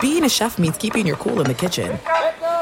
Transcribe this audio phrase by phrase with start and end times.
[0.00, 1.98] Being a chef means keeping your cool in the kitchen.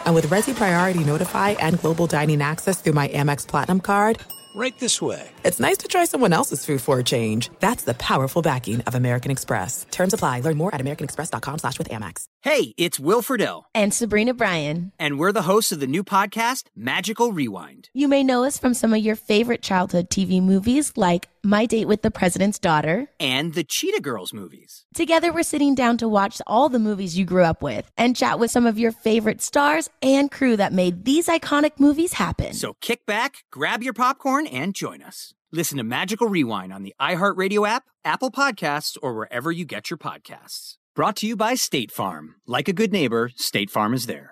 [0.04, 4.20] And with Resy Priority Notify and Global Dining Access through my Amex Platinum card,
[4.54, 5.30] Right this way.
[5.44, 7.48] it's nice to try someone else's food for a change.
[7.60, 9.86] That's the powerful backing of American Express.
[9.90, 10.40] Terms apply.
[10.40, 12.24] Learn more at americanexpress.com slash with Amex.
[12.42, 14.92] Hey, it's Will Friedle, And Sabrina Bryan.
[14.98, 17.88] and we're the hosts of the new podcast, Magical Rewind.
[17.94, 21.88] You may know us from some of your favorite childhood TV movies like My Date
[21.88, 23.08] with the President's Daughter.
[23.18, 24.84] And the Cheetah Girls movies.
[24.94, 28.38] Together, we're sitting down to watch all the movies you grew up with and chat
[28.38, 32.52] with some of your favorite stars and crew that made these iconic movies happen.
[32.52, 35.34] So kick back, grab your popcorn, and join us.
[35.50, 39.98] Listen to Magical Rewind on the iHeartRadio app, Apple Podcasts, or wherever you get your
[39.98, 40.76] podcasts.
[40.94, 42.36] Brought to you by State Farm.
[42.46, 44.31] Like a good neighbor, State Farm is there.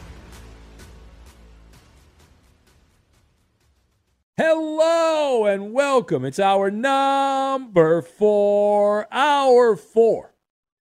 [4.37, 6.23] Hello and welcome.
[6.23, 10.33] It's our number four, hour four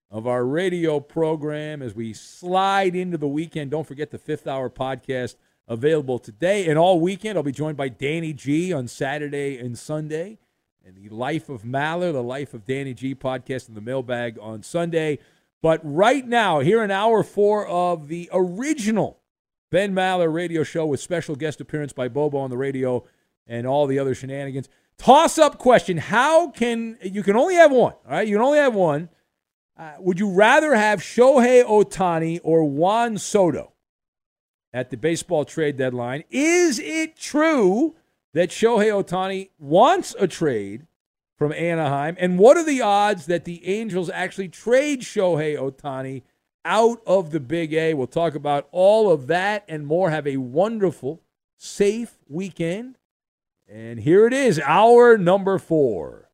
[0.09, 3.72] of our radio program as we slide into the weekend.
[3.72, 5.34] Don't forget the fifth hour podcast
[5.66, 7.37] available today and all weekend.
[7.37, 10.38] I'll be joined by Danny G on Saturday and Sunday.
[10.87, 14.62] And the Life of Maller, the Life of Danny G podcast in the mailbag on
[14.62, 15.19] Sunday.
[15.61, 19.19] But right now, here in hour four of the original
[19.72, 23.05] Ben Maller radio show with special guest appearance by Bobo on the radio
[23.50, 24.71] and all the other shenanigans.
[24.97, 25.99] Toss up question.
[25.99, 28.27] How can you can only have one, all right?
[28.27, 29.11] You can only have one.
[29.77, 33.72] Uh, would you rather have Shohei Ohtani or Juan Soto
[34.72, 36.25] at the baseball trade deadline?
[36.31, 37.97] Is it true
[38.34, 40.87] that Shohei Ohtani wants a trade
[41.37, 42.15] from Anaheim?
[42.21, 46.22] And what are the odds that the Angels actually trade Shohei Ohtani
[46.62, 47.94] out of the Big A?
[47.94, 50.11] We'll talk about all of that and more.
[50.11, 51.22] Have a wonderful,
[51.56, 52.99] safe weekend.
[53.72, 56.28] And here it is, our number four.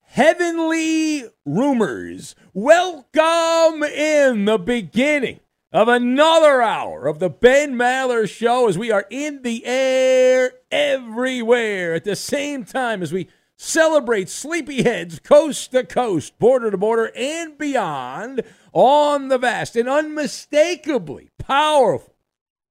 [0.00, 2.34] Heavenly rumors.
[2.54, 5.40] Welcome in the beginning
[5.72, 11.92] of another hour of the Ben Maller Show as we are in the air everywhere
[11.92, 13.28] at the same time as we
[13.58, 18.40] celebrate sleepyheads coast to coast, border to border, and beyond
[18.72, 22.11] on the vast and unmistakably powerful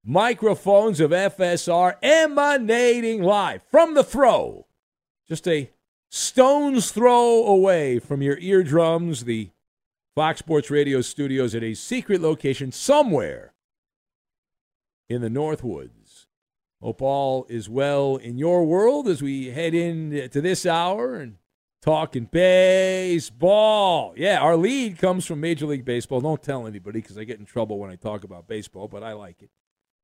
[0.04, 4.66] microphones of FSR emanating live from the throw.
[5.28, 5.72] Just a
[6.10, 9.50] stone's throw away from your eardrums, the
[10.16, 13.54] Fox Sports Radio studios at a secret location somewhere
[15.08, 16.26] in the Northwoods.
[16.82, 21.38] Hope all is well in your world as we head into this hour and
[21.82, 24.14] talking baseball.
[24.18, 26.22] Yeah, our lead comes from Major League Baseball.
[26.22, 29.14] Don't tell anybody because I get in trouble when I talk about baseball, but I
[29.14, 29.52] like it.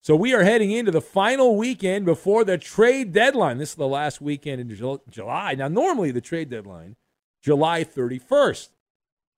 [0.07, 3.57] So we are heading into the final weekend before the trade deadline.
[3.57, 5.53] This is the last weekend in Jul- July.
[5.55, 6.95] Now, normally the trade deadline,
[7.43, 8.69] July 31st,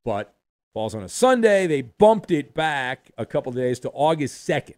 [0.06, 0.36] but
[0.72, 1.66] falls on a Sunday.
[1.66, 4.76] They bumped it back a couple days to August 2nd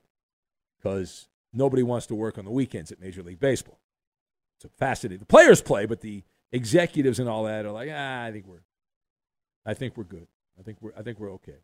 [0.78, 3.82] because nobody wants to work on the weekends at Major League Baseball.
[4.60, 5.20] It's a fascinating.
[5.20, 6.24] The players play, but the
[6.54, 8.64] executives and all that are like, ah, I think we're,
[9.66, 10.28] I think we're good.
[10.58, 11.58] I think we're, I think we're okay.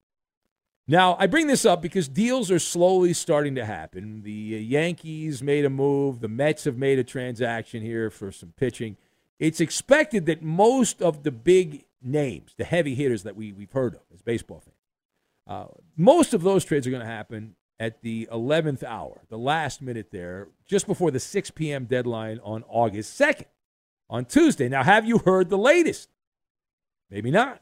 [0.88, 4.22] Now, I bring this up because deals are slowly starting to happen.
[4.24, 8.54] The uh, Yankees made a move, the Mets have made a transaction here for some
[8.56, 8.96] pitching.
[9.38, 13.96] It's expected that most of the big names, the heavy hitters that we, we've heard
[13.96, 14.76] of as baseball fans,
[15.46, 19.82] uh, most of those trades are going to happen at the 11th hour, the last
[19.82, 21.86] minute there, just before the 6 p.m.
[21.86, 23.46] deadline on August 2nd,
[24.10, 24.70] on Tuesday.
[24.70, 26.10] Now, have you heard the latest?
[27.12, 27.62] Maybe not.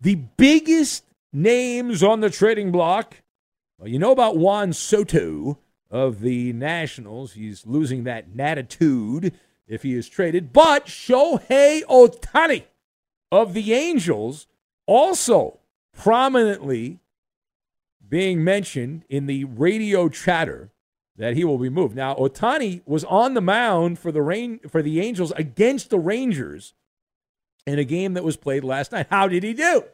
[0.00, 1.04] The biggest
[1.36, 3.22] names on the trading block.
[3.78, 5.58] Well, you know about Juan Soto
[5.90, 7.34] of the Nationals.
[7.34, 9.32] He's losing that natitude
[9.68, 10.52] if he is traded.
[10.52, 12.64] But Shohei Ohtani
[13.30, 14.46] of the Angels
[14.86, 15.60] also
[15.92, 17.00] prominently
[18.08, 20.70] being mentioned in the radio chatter
[21.16, 21.96] that he will be moved.
[21.96, 26.72] Now, Ohtani was on the mound for the rain for the Angels against the Rangers
[27.66, 29.08] in a game that was played last night.
[29.10, 29.84] How did he do?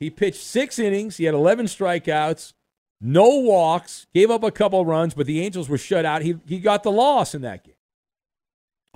[0.00, 1.18] He pitched six innings.
[1.18, 2.54] He had 11 strikeouts,
[3.00, 6.22] no walks, gave up a couple runs, but the Angels were shut out.
[6.22, 7.74] He, he got the loss in that game.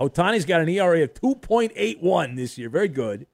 [0.01, 2.69] Ohtani's got an ERA of 2.81 this year.
[2.69, 3.27] Very good.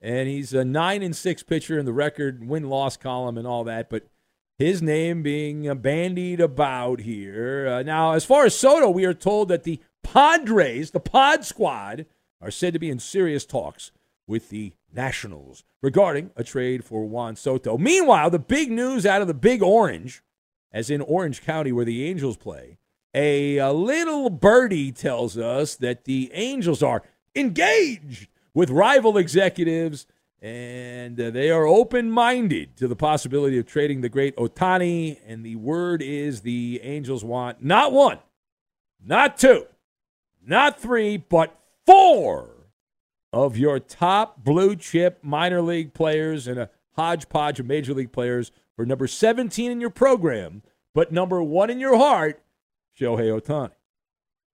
[0.00, 3.64] And he's a 9 and 6 pitcher in the record win loss column and all
[3.64, 3.88] that.
[3.88, 4.06] But
[4.58, 7.66] his name being bandied about here.
[7.66, 12.06] Uh, now, as far as Soto, we are told that the Padres, the Pod Squad,
[12.40, 13.90] are said to be in serious talks
[14.28, 17.76] with the Nationals regarding a trade for Juan Soto.
[17.76, 20.22] Meanwhile, the big news out of the Big Orange,
[20.72, 22.78] as in Orange County where the Angels play,
[23.14, 27.02] a, a little birdie tells us that the Angels are
[27.36, 30.06] engaged with rival executives
[30.40, 35.18] and uh, they are open minded to the possibility of trading the great Ohtani.
[35.26, 38.18] And the word is the Angels want not one,
[39.02, 39.66] not two,
[40.46, 42.53] not three, but four
[43.34, 48.52] of your top blue chip minor league players and a hodgepodge of major league players
[48.76, 50.62] for number 17 in your program,
[50.94, 52.40] but number one in your heart,
[52.98, 53.72] Shohei Ohtani.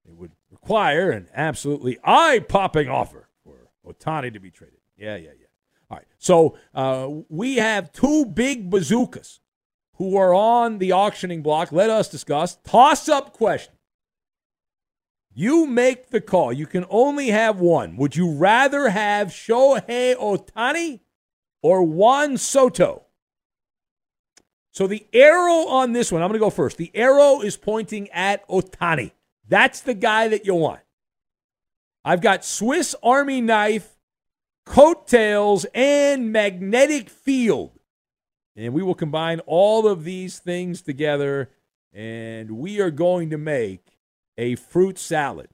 [0.06, 4.78] It would require an absolutely eye popping offer for Ohtani to be traded.
[4.96, 5.46] Yeah, yeah, yeah.
[5.90, 6.06] All right.
[6.16, 9.40] So uh, we have two big bazookas
[9.96, 11.70] who are on the auctioning block.
[11.70, 12.56] Let us discuss.
[12.64, 13.74] Toss up question.
[15.40, 16.52] You make the call.
[16.52, 17.96] You can only have one.
[17.96, 21.00] Would you rather have Shohei Ohtani
[21.62, 23.06] or Juan Soto?
[24.70, 26.76] So the arrow on this one, I'm going to go first.
[26.76, 29.12] The arrow is pointing at Ohtani.
[29.48, 30.82] That's the guy that you want.
[32.04, 33.96] I've got Swiss Army knife,
[34.66, 37.78] coattails, and magnetic field.
[38.56, 41.48] And we will combine all of these things together,
[41.94, 43.99] and we are going to make
[44.40, 45.48] a fruit salad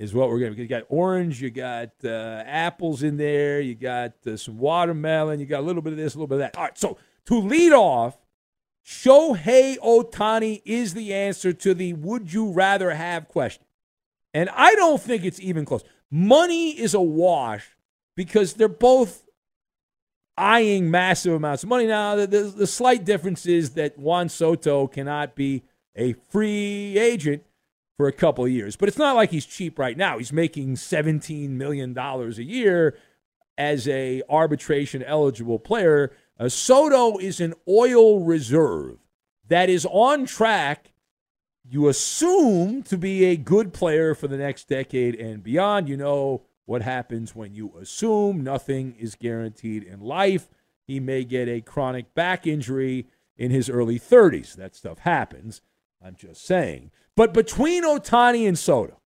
[0.00, 0.60] is what we're going to.
[0.60, 5.46] You got orange, you got uh, apples in there, you got uh, some watermelon, you
[5.46, 6.56] got a little bit of this, a little bit of that.
[6.56, 8.18] All right, so to lead off,
[8.84, 13.64] Shohei Ohtani is the answer to the would you rather have question.
[14.34, 15.84] And I don't think it's even close.
[16.10, 17.76] Money is a wash
[18.16, 19.24] because they're both
[20.36, 21.86] eyeing massive amounts of money.
[21.86, 25.62] Now, the, the, the slight difference is that Juan Soto cannot be
[25.94, 27.45] a free agent
[27.96, 28.76] for a couple of years.
[28.76, 30.18] But it's not like he's cheap right now.
[30.18, 32.96] He's making $17 million a year
[33.56, 36.12] as a arbitration eligible player.
[36.38, 38.98] Uh, Soto is an oil reserve
[39.48, 40.92] that is on track,
[41.64, 45.88] you assume, to be a good player for the next decade and beyond.
[45.88, 50.50] You know what happens when you assume nothing is guaranteed in life.
[50.86, 54.54] He may get a chronic back injury in his early 30s.
[54.54, 55.62] That stuff happens.
[56.04, 56.90] I'm just saying.
[57.16, 59.00] But between Ohtani and Soto,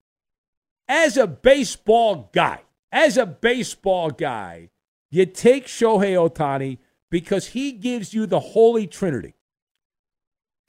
[0.88, 4.70] as a baseball guy, as a baseball guy,
[5.11, 6.78] you take Shohei Ohtani
[7.11, 9.35] because he gives you the holy trinity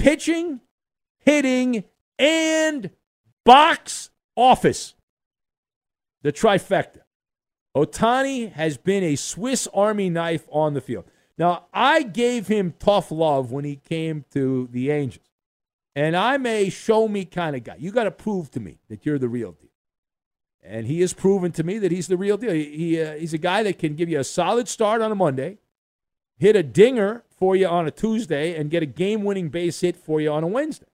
[0.01, 0.59] pitching,
[1.19, 1.83] hitting,
[2.17, 2.89] and
[3.45, 4.95] box office.
[6.23, 7.01] The trifecta.
[7.75, 11.05] Ohtani has been a Swiss Army knife on the field.
[11.37, 15.30] Now, I gave him tough love when he came to the Angels.
[15.95, 17.75] And I'm a show me kind of guy.
[17.77, 19.69] You got to prove to me that you're the real deal.
[20.63, 22.53] And he has proven to me that he's the real deal.
[22.53, 25.15] He, he uh, he's a guy that can give you a solid start on a
[25.15, 25.57] Monday,
[26.37, 29.97] hit a dinger for you on a Tuesday, and get a game winning base hit
[29.97, 30.85] for you on a Wednesday.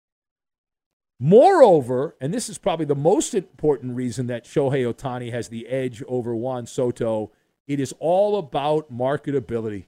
[1.19, 6.03] Moreover, and this is probably the most important reason that Shohei Ohtani has the edge
[6.07, 7.31] over Juan Soto,
[7.67, 9.87] it is all about marketability.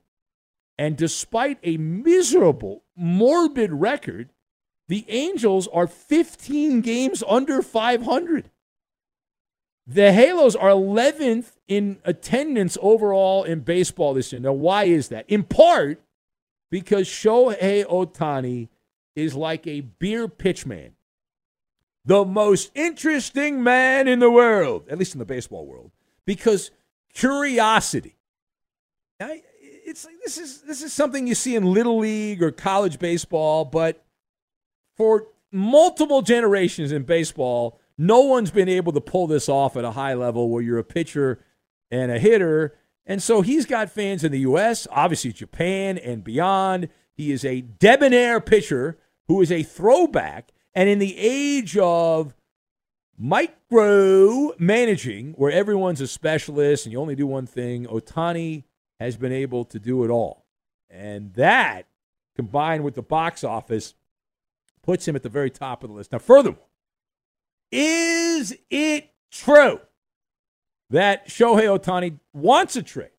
[0.77, 4.31] And despite a miserable, morbid record,
[4.89, 8.49] The Angels are 15 games under 500.
[9.85, 14.41] The Halos are 11th in attendance overall in baseball this year.
[14.41, 15.25] Now, why is that?
[15.27, 16.01] In part
[16.71, 18.69] because Shohei Ohtani
[19.15, 20.91] is like a beer pitchman.
[22.03, 25.91] The most interesting man in the world, at least in the baseball world,
[26.25, 26.71] because
[27.13, 28.15] curiosity.
[29.19, 33.65] Now, it's this is this is something you see in little league or college baseball,
[33.65, 34.03] but
[34.99, 39.91] for multiple generations in baseball, no one's been able to pull this off at a
[39.91, 41.39] high level where you're a pitcher
[41.89, 42.75] and a hitter.
[43.05, 46.89] And so he's got fans in the U.S., obviously Japan and beyond.
[47.13, 50.51] He is a debonair pitcher who is a throwback.
[50.75, 52.35] And in the age of
[53.17, 58.65] micro managing, where everyone's a specialist and you only do one thing, Ohtani
[58.99, 60.45] has been able to do it all.
[60.89, 61.87] And that,
[62.35, 63.93] combined with the box office,
[64.89, 66.11] puts him at the very top of the list.
[66.11, 66.65] Now, furthermore,
[67.71, 69.79] is it true
[70.89, 73.11] that Shohei Ohtani wants a trade?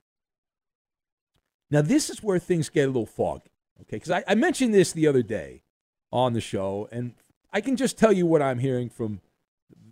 [1.71, 3.99] Now, this is where things get a little foggy, okay?
[3.99, 5.63] Because I, I mentioned this the other day
[6.11, 7.15] on the show, and
[7.53, 9.21] I can just tell you what I'm hearing from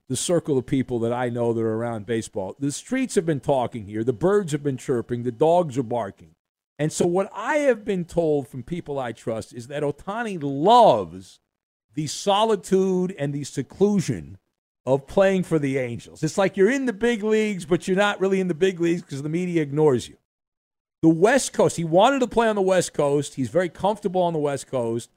[0.09, 2.57] the circle of people that I know that are around baseball.
[2.59, 6.35] The streets have been talking here, the birds have been chirping, the dogs are barking.
[6.77, 11.39] And so, what I have been told from people I trust is that Ohtani loves
[11.99, 14.39] the solitude and the seclusion
[14.87, 16.23] of playing for the Angels.
[16.23, 19.03] It's like you're in the big leagues, but you're not really in the big leagues
[19.03, 20.17] because the media ignores you.
[21.03, 23.35] The West Coast, he wanted to play on the West Coast.
[23.35, 25.11] He's very comfortable on the West Coast.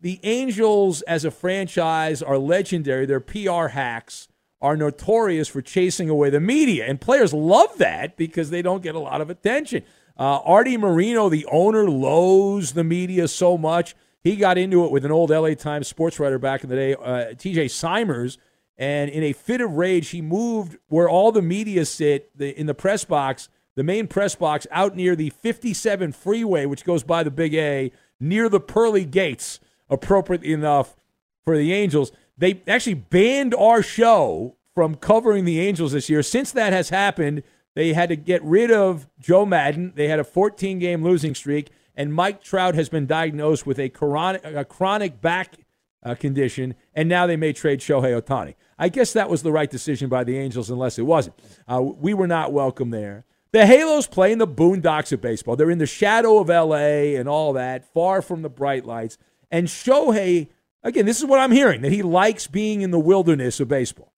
[0.00, 3.06] The Angels, as a franchise, are legendary.
[3.06, 4.28] Their PR hacks
[4.62, 8.94] are notorious for chasing away the media, and players love that because they don't get
[8.94, 9.82] a lot of attention.
[10.16, 13.96] Uh, Arte Moreno, the owner, loathes the media so much.
[14.24, 16.94] He got into it with an old LA Times sports writer back in the day,
[16.94, 18.38] uh, TJ Simers,
[18.78, 22.66] and in a fit of rage, he moved where all the media sit the, in
[22.66, 27.22] the press box, the main press box, out near the 57 freeway, which goes by
[27.22, 30.96] the Big A, near the pearly gates, appropriately enough
[31.44, 32.10] for the Angels.
[32.38, 36.22] They actually banned our show from covering the Angels this year.
[36.22, 37.42] Since that has happened,
[37.74, 39.92] they had to get rid of Joe Maddon.
[39.94, 43.88] They had a 14 game losing streak, and Mike Trout has been diagnosed with a
[43.88, 45.56] chronic, a chronic back
[46.02, 48.54] uh, condition, and now they may trade Shohei Ohtani.
[48.78, 51.38] I guess that was the right decision by the Angels, unless it wasn't.
[51.66, 53.24] Uh, we were not welcome there.
[53.52, 55.54] The Halos play in the boondocks of baseball.
[55.54, 59.16] They're in the shadow of LA and all that, far from the bright lights.
[59.48, 60.48] And Shohei,
[60.82, 64.12] again, this is what I'm hearing that he likes being in the wilderness of baseball.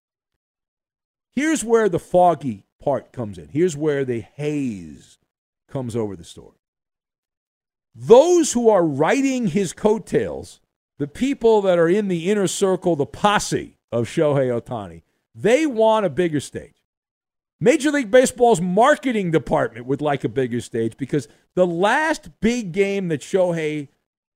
[1.33, 3.49] Here's where the foggy part comes in.
[3.49, 5.19] Here's where the haze
[5.69, 6.56] comes over the story.
[7.99, 10.61] Those who are writing his coattails,
[10.99, 15.03] the people that are in the inner circle, the posse, of Shohei Ohtani,
[15.35, 16.83] They want a bigger stage.
[17.59, 23.09] Major League Baseball's marketing department would like a bigger stage because the last big game
[23.09, 23.89] that Shohei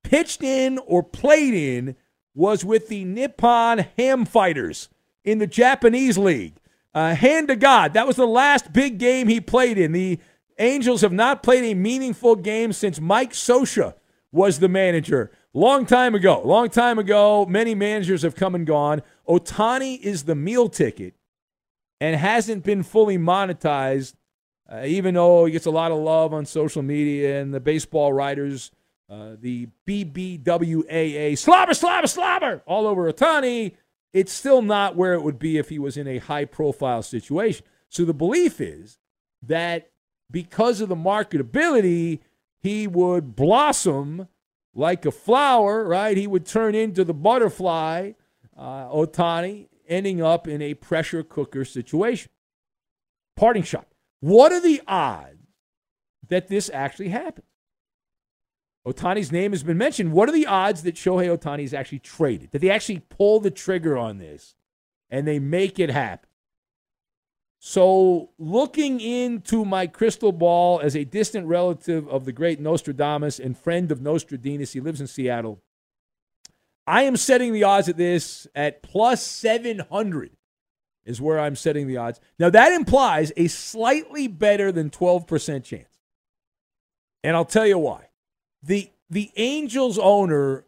[0.03, 1.97] pitched in or played in
[2.35, 4.89] was with the Nippon Ham Fighters
[5.25, 6.55] in the Japanese League.
[6.95, 9.93] Uh, hand to God, that was the last big game he played in.
[9.93, 10.19] The
[10.61, 13.95] Angels have not played a meaningful game since Mike Scioscia
[14.31, 15.31] was the manager.
[15.55, 19.03] Long time ago, long time ago, many managers have come and gone.
[19.27, 21.15] Ohtani is the meal ticket
[21.99, 24.15] and hasn't been fully monetized,
[24.71, 28.13] uh, even though he gets a lot of love on social media and the baseball
[28.13, 28.71] writers,
[29.09, 33.77] uh, the BBWAA, slobber, slobber, slobber, all over Ohtani.
[34.13, 37.65] It's still not where it would be if he was in a high profile situation.
[37.89, 38.99] So the belief is
[39.43, 39.91] that
[40.31, 42.21] because of the marketability,
[42.59, 44.29] he would blossom
[44.75, 46.17] like a flower, right?
[46.17, 48.13] He would turn into the butterfly,
[48.57, 52.31] uh, Ohtani, ending up in a pressure cooker situation.
[53.37, 53.89] Parting shot.
[54.21, 55.49] What are the odds
[56.29, 57.47] that this actually happens?
[58.87, 60.13] Ohtani's name has been mentioned.
[60.13, 62.51] What are the odds that Shohei Ohtani is actually traded?
[62.53, 64.55] That they actually pull the trigger on this
[65.11, 66.30] and they make it happen?
[67.63, 73.57] So, looking into my crystal ball as a distant relative of the great Nostradamus and
[73.57, 75.61] friend of Nostradamus, he lives in Seattle.
[76.87, 80.31] I am setting the odds at this at plus 700
[81.05, 82.19] is where I'm setting the odds.
[82.39, 85.99] Now, that implies a slightly better than 12% chance.
[87.23, 88.09] And I'll tell you why.
[88.63, 90.65] The, the Angels owner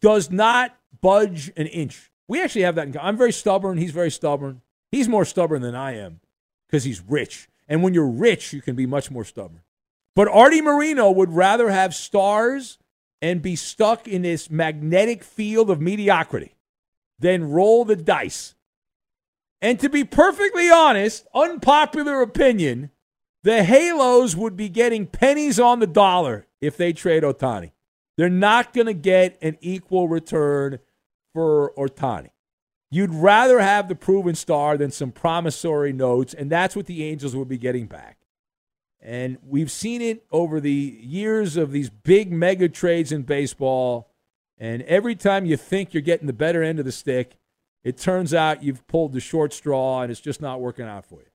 [0.00, 2.10] does not budge an inch.
[2.26, 3.08] We actually have that in common.
[3.08, 3.78] I'm very stubborn.
[3.78, 4.62] He's very stubborn.
[4.96, 6.20] He's more stubborn than I am
[6.66, 7.50] because he's rich.
[7.68, 9.60] And when you're rich, you can be much more stubborn.
[10.14, 12.78] But Arte Moreno would rather have stars
[13.20, 16.54] and be stuck in this magnetic field of mediocrity
[17.18, 18.54] than roll the dice.
[19.60, 22.90] And to be perfectly honest, unpopular opinion,
[23.42, 27.72] the Halos would be getting pennies on the dollar if they trade Ohtani.
[28.16, 30.78] They're not going to get an equal return
[31.34, 32.30] for Ohtani.
[32.96, 37.36] You'd rather have the proven star than some promissory notes, and that's what the Angels
[37.36, 38.16] would be getting back.
[39.02, 44.08] And we've seen it over the years of these big mega trades in baseball.
[44.56, 47.36] And every time you think you're getting the better end of the stick,
[47.84, 51.16] it turns out you've pulled the short straw and it's just not working out for
[51.16, 51.28] you.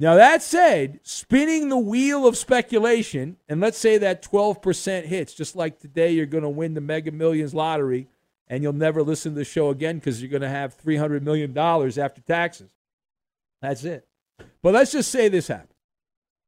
[0.00, 5.54] Now, that said, spinning the wheel of speculation, and let's say that 12% hits, just
[5.54, 8.08] like today you're going to win the Mega Millions lottery
[8.48, 11.56] and you'll never listen to the show again because you're going to have $300 million
[11.56, 12.70] after taxes.
[13.62, 14.06] That's it.
[14.62, 15.70] But let's just say this happens.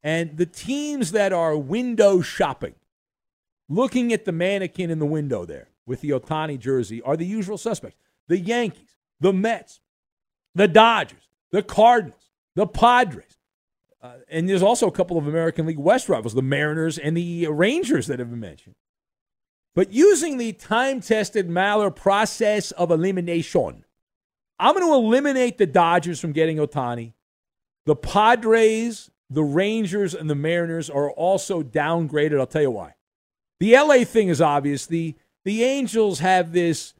[0.02, 2.74] And the teams that are window shopping,
[3.68, 7.58] looking at the mannequin in the window there with the Ohtani jersey, are the usual
[7.58, 7.96] suspects
[8.28, 9.80] the Yankees, the Mets,
[10.54, 13.38] the Dodgers, the Cardinals, the Padres.
[14.02, 17.46] Uh, and there's also a couple of American League West rivals, the Mariners and the
[17.48, 18.74] Rangers that have been mentioned.
[19.76, 23.84] But using the time tested Maller process of elimination,
[24.58, 27.12] I'm going to eliminate the Dodgers from getting Ohtani.
[27.84, 32.40] The Padres, the Rangers, and the Mariners are also downgraded.
[32.40, 32.94] I'll tell you why.
[33.60, 34.86] The LA thing is obvious.
[34.86, 35.14] The,
[35.44, 36.94] the Angels have this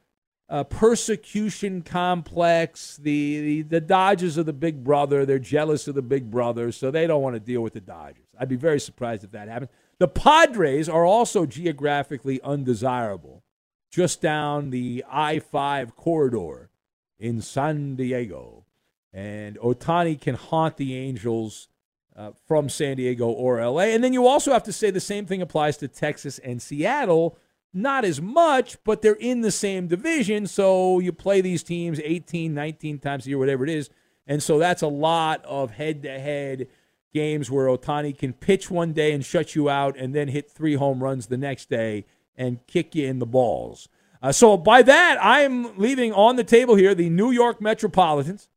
[0.51, 2.99] uh, persecution complex.
[2.99, 5.25] The, the the Dodgers are the big brother.
[5.25, 8.27] They're jealous of the big brother, so they don't want to deal with the Dodgers.
[8.39, 9.71] I'd be very surprised if that happens.
[9.99, 13.43] The Padres are also geographically undesirable,
[13.91, 16.71] just down the I 5 corridor
[17.19, 18.65] in San Diego.
[19.13, 21.69] And Ohtani can haunt the Angels
[22.15, 23.85] uh, from San Diego or LA.
[23.85, 27.39] And then you also have to say the same thing applies to Texas and Seattle
[27.77, 30.47] not as much, but they're in the same division.
[30.47, 33.91] So you play these teams 18, 19 times a year, whatever it is.
[34.27, 36.69] And so that's a lot of head to head
[37.17, 40.75] games where Ohtani can pitch one day and shut you out and then hit three
[40.75, 42.05] home runs the next day
[42.37, 43.89] and kick you in the balls.
[44.23, 48.51] Uh, so by that, I'm leaving on the table here the New York Metropolitans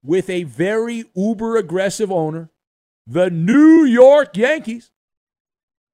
[0.00, 2.50] with a very uber aggressive owner,
[3.04, 4.92] the New York Yankees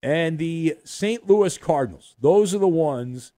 [0.03, 1.27] and the St.
[1.27, 2.15] Louis Cardinals.
[2.21, 3.33] Those are the ones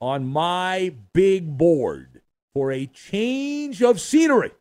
[0.00, 2.22] on my big board
[2.54, 4.52] for a change of scenery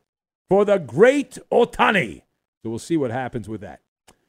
[0.49, 2.23] for the great Ohtani.
[2.67, 3.79] So we'll see what happens with that.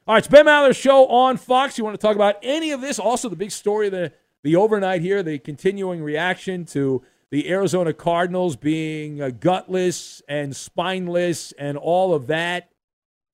[0.07, 1.77] All right, it's Ben Maller's show on Fox.
[1.77, 2.97] You want to talk about any of this?
[2.97, 7.91] Also, the big story of the, the overnight here, the continuing reaction to the Arizona
[7.91, 12.69] Cardinals being uh, gutless and spineless and all of that.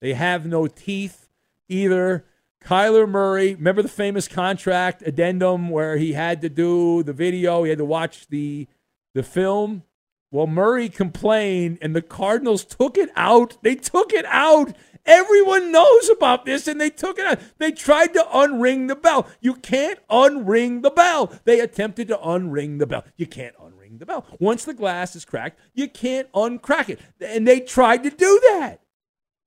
[0.02, 1.30] They have no teeth
[1.70, 2.26] either.
[2.64, 7.70] Kyler Murray, remember the famous contract addendum where he had to do the video, he
[7.70, 8.68] had to watch the
[9.14, 9.84] the film?
[10.32, 13.58] Well, Murray complained and the Cardinals took it out.
[13.62, 14.76] They took it out.
[15.06, 17.40] Everyone knows about this and they took it out.
[17.60, 19.28] They tried to unring the bell.
[19.40, 21.32] You can't unring the bell.
[21.44, 23.04] They attempted to unring the bell.
[23.16, 24.26] You can't unring the bell.
[24.40, 27.00] Once the glass is cracked, you can't uncrack it.
[27.22, 28.82] And they tried to do that.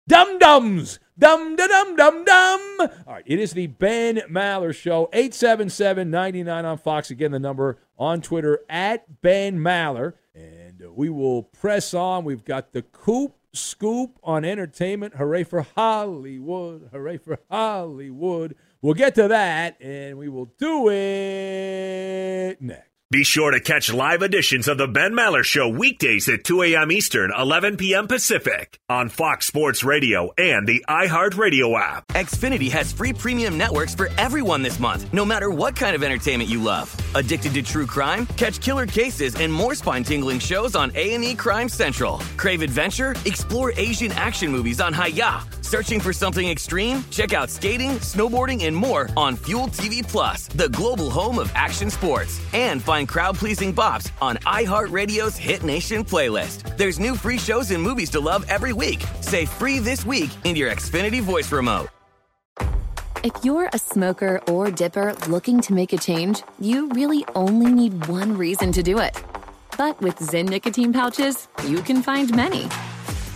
[0.07, 1.01] Dum dums.
[1.19, 2.77] Dum da dum dum dum.
[3.07, 7.11] All right, it is the Ben Maller Show, 877 99 on Fox.
[7.11, 10.15] Again, the number on Twitter at Ben Maller.
[10.35, 12.25] And uh, we will press on.
[12.25, 15.17] We've got the Coop Scoop on entertainment.
[15.17, 16.89] Hooray for Hollywood.
[16.93, 18.55] Hooray for Hollywood.
[18.83, 22.88] We'll get to that, and we will do it next.
[23.11, 26.93] Be sure to catch live editions of the Ben Maller Show weekdays at 2 a.m.
[26.93, 28.07] Eastern, 11 p.m.
[28.07, 32.07] Pacific on Fox Sports Radio and the iHeartRadio app.
[32.09, 36.51] Xfinity has free premium networks for everyone this month, no matter what kind of entertainment
[36.51, 36.95] you love.
[37.15, 38.27] Addicted to true crime?
[38.37, 42.19] Catch killer cases and more spine-tingling shows on A&E Crime Central.
[42.37, 43.15] Crave adventure?
[43.25, 45.49] Explore Asian action movies on Hi-YAH.
[45.63, 47.05] Searching for something extreme?
[47.11, 51.91] Check out skating, snowboarding, and more on Fuel TV Plus, the global home of action
[51.91, 52.41] sports.
[52.55, 56.77] And find crowd pleasing bops on iHeartRadio's Hit Nation playlist.
[56.79, 59.05] There's new free shows and movies to love every week.
[59.21, 61.89] Say free this week in your Xfinity voice remote.
[63.25, 68.07] If you're a smoker or dipper looking to make a change, you really only need
[68.07, 69.21] one reason to do it.
[69.77, 72.69] But with Zyn nicotine pouches, you can find many.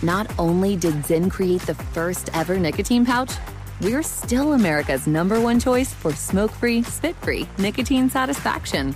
[0.01, 3.33] Not only did Zyn create the first ever nicotine pouch,
[3.81, 8.95] we're still America's number one choice for smoke free, spit free nicotine satisfaction.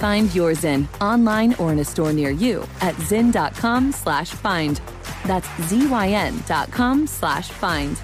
[0.00, 4.80] Find your Zyn online or in a store near you at zyn.com slash find.
[5.26, 8.00] That's zyn.com slash find.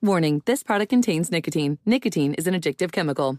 [0.00, 1.78] Warning, this product contains nicotine.
[1.84, 3.38] Nicotine is an addictive chemical.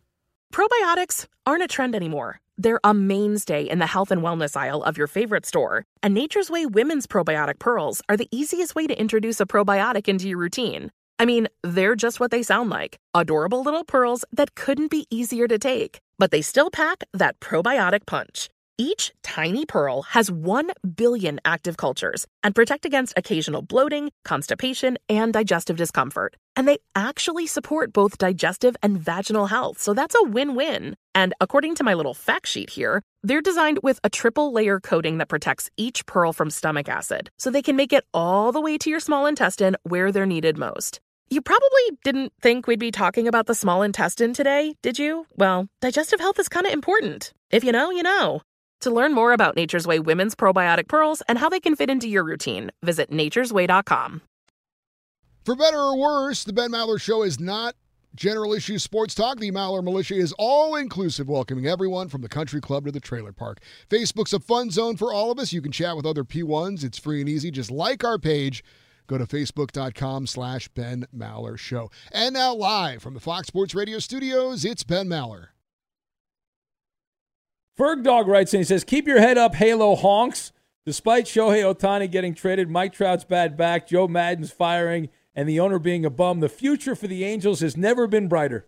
[0.51, 2.41] Probiotics aren't a trend anymore.
[2.57, 5.85] They're a mainstay in the health and wellness aisle of your favorite store.
[6.03, 10.27] And Nature's Way women's probiotic pearls are the easiest way to introduce a probiotic into
[10.27, 10.91] your routine.
[11.17, 15.47] I mean, they're just what they sound like adorable little pearls that couldn't be easier
[15.47, 18.49] to take, but they still pack that probiotic punch.
[18.77, 25.31] Each tiny pearl has 1 billion active cultures and protect against occasional bloating, constipation, and
[25.33, 26.35] digestive discomfort.
[26.55, 30.95] And they actually support both digestive and vaginal health, so that's a win win.
[31.13, 35.19] And according to my little fact sheet here, they're designed with a triple layer coating
[35.19, 38.77] that protects each pearl from stomach acid, so they can make it all the way
[38.79, 40.99] to your small intestine where they're needed most.
[41.29, 45.27] You probably didn't think we'd be talking about the small intestine today, did you?
[45.37, 47.31] Well, digestive health is kind of important.
[47.51, 48.41] If you know, you know.
[48.81, 52.09] To learn more about Nature's Way women's probiotic pearls and how they can fit into
[52.09, 54.21] your routine, visit nature'sway.com.
[55.45, 57.75] For better or worse, the Ben Maller Show is not
[58.15, 59.39] general issue sports talk.
[59.39, 63.31] The Maller Militia is all inclusive, welcoming everyone from the country club to the trailer
[63.31, 63.59] park.
[63.89, 65.53] Facebook's a fun zone for all of us.
[65.53, 66.83] You can chat with other P1s.
[66.83, 67.51] It's free and easy.
[67.51, 68.63] Just like our page.
[69.05, 71.91] Go to facebook.com slash Ben Maller Show.
[72.11, 75.47] And now live from the Fox Sports Radio studios, it's Ben Maller.
[77.81, 80.51] Ferg Dog writes in, he says, Keep your head up, Halo honks.
[80.85, 85.79] Despite Shohei Ohtani getting traded, Mike Trout's bad back, Joe Maddon's firing, and the owner
[85.79, 88.67] being a bum, the future for the Angels has never been brighter.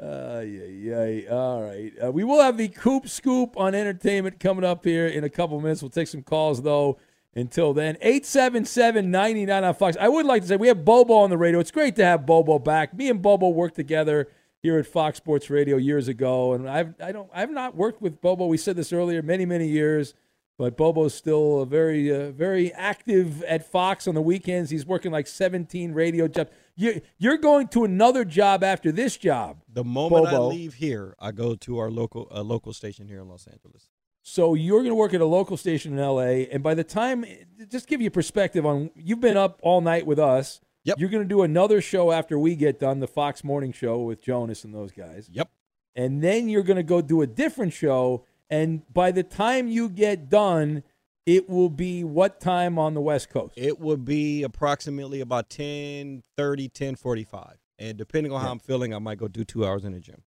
[0.00, 1.30] Uh, yeah, yeah.
[1.30, 1.92] All right.
[2.04, 5.58] Uh, we will have the Coop Scoop on entertainment coming up here in a couple
[5.62, 5.80] minutes.
[5.80, 6.98] We'll take some calls, though.
[7.34, 9.96] Until then, 877 99 on Fox.
[9.98, 11.58] I would like to say we have Bobo on the radio.
[11.58, 12.92] It's great to have Bobo back.
[12.92, 14.28] Me and Bobo work together
[14.64, 18.22] here at Fox Sports Radio years ago, and I've I don't I've not worked with
[18.22, 18.46] Bobo.
[18.46, 20.14] We said this earlier, many many years,
[20.56, 24.70] but Bobo's still a very uh, very active at Fox on the weekends.
[24.70, 26.50] He's working like 17 radio jobs.
[26.76, 29.58] You you're going to another job after this job.
[29.70, 30.46] The moment Bobo.
[30.46, 33.90] I leave here, I go to our local uh, local station here in Los Angeles.
[34.22, 37.26] So you're going to work at a local station in LA, and by the time,
[37.68, 40.62] just give you perspective on, you've been up all night with us.
[40.84, 40.98] Yep.
[40.98, 44.22] You're going to do another show after we get done, the Fox Morning Show with
[44.22, 45.28] Jonas and those guys.
[45.32, 45.50] Yep.
[45.96, 49.88] And then you're going to go do a different show, and by the time you
[49.88, 50.82] get done,
[51.24, 53.54] it will be what time on the West Coast?
[53.56, 57.56] It will be approximately about 10, 30, 10, 45.
[57.78, 60.22] And depending on how I'm feeling, I might go do two hours in the gym.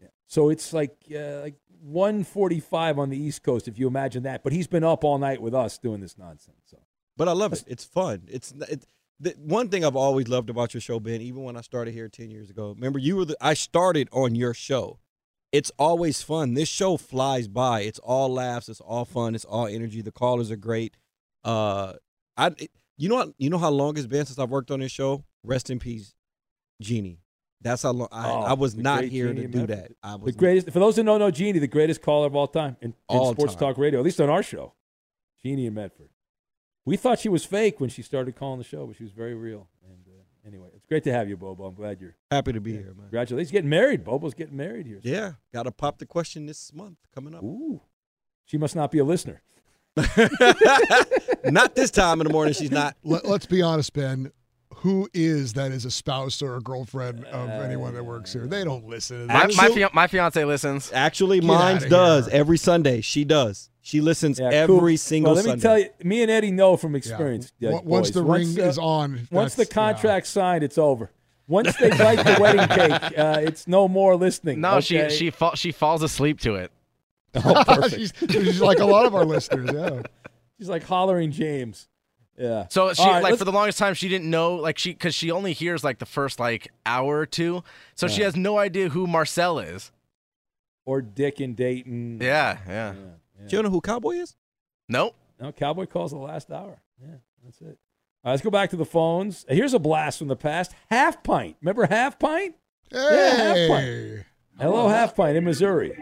[0.00, 0.08] Yeah.
[0.26, 4.42] So it's like uh, like 1:45 on the East Coast, if you imagine that.
[4.42, 6.62] But he's been up all night with us doing this nonsense.
[6.70, 6.78] So
[7.16, 7.64] But I love it.
[7.66, 8.22] It's fun.
[8.28, 8.86] It's it,
[9.22, 11.20] the one thing I've always loved about your show, Ben.
[11.20, 14.34] Even when I started here ten years ago, remember you were the I started on
[14.34, 14.98] your show.
[15.52, 16.54] It's always fun.
[16.54, 17.82] This show flies by.
[17.82, 18.68] It's all laughs.
[18.68, 19.34] It's all fun.
[19.34, 20.00] It's all energy.
[20.02, 20.96] The callers are great.
[21.44, 21.94] Uh,
[22.36, 24.80] I it- you know what you know how long it's been since I've worked on
[24.80, 25.24] this show.
[25.44, 26.14] Rest in peace,
[26.80, 27.18] Genie.
[27.60, 29.78] That's how long I, Oh, I was not here Jeannie to do Medford.
[29.78, 29.92] that.
[30.02, 32.48] I was the greatest, for those who don't know Genie, the greatest caller of all
[32.48, 33.60] time in, in All sports time.
[33.70, 34.74] talk radio, at least on our show.
[35.44, 36.08] Genie in Medford.
[36.84, 39.34] We thought she was fake when she started calling the show, but she was very
[39.34, 39.68] real.
[39.88, 41.64] And uh, anyway, it's great to have you, Bobo.
[41.64, 43.02] I'm glad you're happy to be here, man.
[43.10, 43.48] Congratulations.
[43.48, 44.02] He's getting married.
[44.04, 44.98] Bobo's getting married here.
[45.02, 47.42] Yeah, got to pop the question this month coming up.
[47.44, 47.80] Ooh,
[48.44, 49.42] she must not be a listener.
[51.44, 52.54] not this time in the morning.
[52.54, 52.96] She's not.
[53.04, 54.32] Let, us be honest, Ben.
[54.76, 58.46] Who is that is a spouse or a girlfriend of anyone that works here?
[58.46, 59.56] They don't listen to My, this.
[59.56, 60.90] my, fia- my fiance listens.
[60.92, 62.34] Actually, Get mine does here.
[62.40, 63.00] every Sunday.
[63.02, 63.70] She does.
[63.84, 65.62] She listens Yeah, every Coop, single well, let me Sunday.
[65.62, 67.52] tell you, me and Eddie know from experience.
[67.60, 68.14] Wa- uh, once boys.
[68.14, 71.10] the ring is on, once the that's- contract's signed, it's over.
[71.48, 74.60] Once they bite the wedding cake, uh, it's no more listening.
[74.60, 75.08] No, okay?
[75.10, 76.70] she she fa- she falls asleep to it.
[77.34, 79.70] Oh, she's, she's like a lot of our listeners.
[79.74, 80.02] Yeah.
[80.58, 81.88] She's like hollering James.
[82.38, 82.66] Yeah.
[82.70, 85.14] So she All right, like for the longest time she didn't know like she because
[85.14, 87.64] she only hears like the first like hour or two,
[87.96, 89.90] so she has no idea who Marcel is.
[90.84, 92.18] or Dick and Dayton.
[92.20, 92.94] Yeah, yeah.
[93.48, 94.36] Do you know who Cowboy is?
[94.88, 95.14] Nope.
[95.40, 96.80] No, Cowboy calls the last hour.
[97.00, 97.78] Yeah, that's it.
[98.24, 99.44] All right, let's go back to the phones.
[99.48, 100.72] Here's a blast from the past.
[100.90, 101.56] Half pint.
[101.60, 102.54] Remember half pint?
[102.92, 104.24] Yeah, half pint.
[104.58, 105.92] Hello, half pint in Missouri.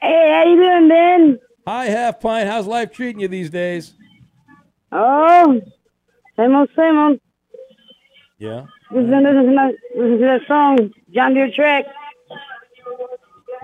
[0.00, 1.38] Hey, how you doing, Ben?
[1.66, 2.48] Hi, half pint.
[2.48, 3.94] How's life treating you these days?
[4.92, 5.60] Oh,
[6.36, 7.20] same old, same old.
[8.38, 8.66] Yeah.
[8.90, 11.84] Listen to this, listen to that song, John Deere Track.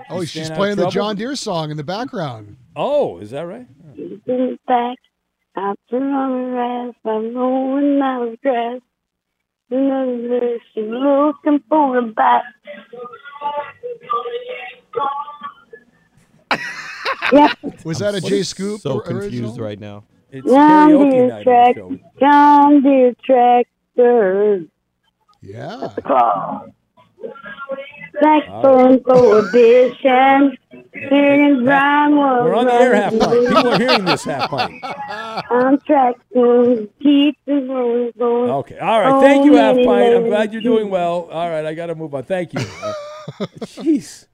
[0.09, 0.89] Oh, You she's staying out of playing the?
[0.89, 2.57] John Deere song in the background.
[2.75, 3.67] Oh, is that right?
[3.95, 4.97] Looking back
[5.55, 8.79] after on the rest, I'm rolling out of grass.
[9.69, 12.43] Another she's looking for a back.
[17.31, 17.53] yeah,
[17.85, 19.57] Was that a What J is Scoop So or- confused original?
[19.65, 20.03] right now.
[20.31, 21.75] It's John Deere night on the Track.
[22.19, 24.63] John Deere Tractor.
[25.41, 25.89] Yeah.
[28.19, 30.57] Blackburn Prohibition.
[30.93, 33.47] Hearing Brown was We're on the air half pint.
[33.47, 34.83] People are hearing this half pint.
[34.83, 38.49] I'm tracking, keep the road going.
[38.49, 38.77] Okay.
[38.77, 39.21] All right.
[39.21, 40.15] Thank you, half many pint.
[40.15, 41.29] I'm glad you're doing well.
[41.31, 41.65] All right.
[41.65, 42.23] I got to move on.
[42.23, 42.59] Thank you.
[43.61, 44.27] Jeez.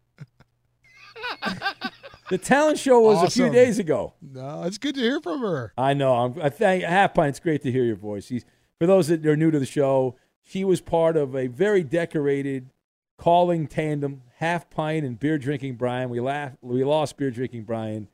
[2.29, 4.13] The talent show was a few days ago.
[4.21, 5.73] No, it's good to hear from her.
[5.77, 6.13] I know.
[6.13, 7.29] I'm, I thank half pint.
[7.29, 8.25] It's great to hear your voice.
[8.25, 8.43] She's,
[8.79, 12.69] for those that are new to the show, she was part of a very decorated
[13.17, 14.23] calling tandem.
[14.35, 16.09] Half pint and beer drinking Brian.
[16.09, 18.07] We laugh, We lost beer drinking Brian.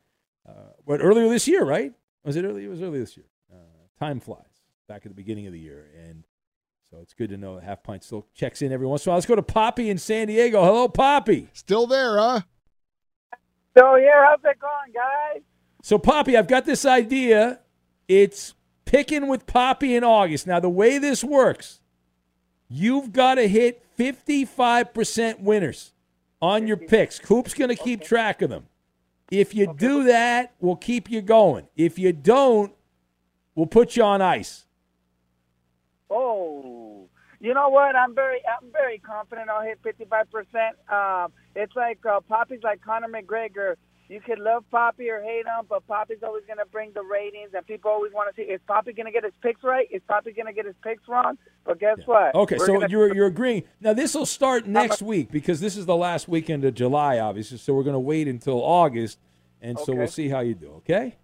[0.47, 1.93] Uh, but earlier this year, right?
[2.23, 2.65] Was it early?
[2.65, 3.25] It was early this year.
[3.53, 3.57] Uh,
[3.99, 4.39] time flies.
[4.87, 6.23] Back at the beginning of the year, and
[6.91, 9.11] so it's good to know that half pint still checks in every once in a
[9.11, 9.17] while.
[9.17, 10.63] Let's go to Poppy in San Diego.
[10.63, 11.47] Hello, Poppy.
[11.53, 12.41] Still there, huh?
[13.77, 15.41] So yeah, how's it going, guys?
[15.81, 17.59] So, Poppy, I've got this idea.
[18.07, 20.47] It's picking with Poppy in August.
[20.47, 21.81] Now, the way this works,
[22.69, 25.93] you've got to hit 55% winners
[26.41, 27.19] on your picks.
[27.19, 28.67] Coop's going to keep track of them.
[29.31, 31.67] If you do that, we'll keep you going.
[31.75, 32.73] If you don't,
[33.55, 34.65] we'll put you on ice.
[36.09, 37.07] Oh,
[37.39, 37.95] you know what?
[37.95, 40.75] I'm very, I'm very confident I'll hit 55 percent.
[40.89, 43.75] Um, it's like uh, Poppy's like Conor McGregor.
[44.09, 47.51] You could love Poppy or hate him, but Poppy's always going to bring the ratings,
[47.55, 49.87] and people always want to see is Poppy going to get his picks right?
[49.91, 51.37] Is Poppy going to get his picks wrong?
[51.65, 52.35] But guess what?
[52.35, 53.63] Okay, We're so gonna- you're you're agreeing.
[53.79, 57.57] Now this will start next week because this is the last weekend of July, obviously.
[57.57, 59.19] So we're going to wait until August,
[59.61, 60.71] and so we'll see how you do.
[60.77, 61.15] Okay.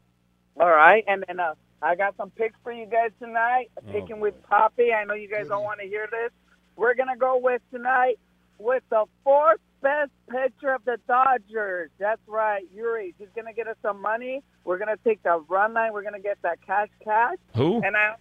[0.60, 3.72] All right, and then uh, I got some picks for you guys tonight.
[3.78, 4.92] Oh, Picking with Poppy.
[4.94, 6.32] I know you guys don't want to hear this.
[6.76, 8.20] We're gonna go with tonight
[8.58, 11.90] with the fourth best pitcher of the Dodgers.
[12.00, 13.14] That's right, Yuri.
[13.18, 14.44] He's gonna get us some money.
[14.64, 15.94] We're gonna take the run line.
[15.94, 17.38] We're gonna get that cash, cash.
[17.56, 17.82] Who?
[17.84, 18.16] And I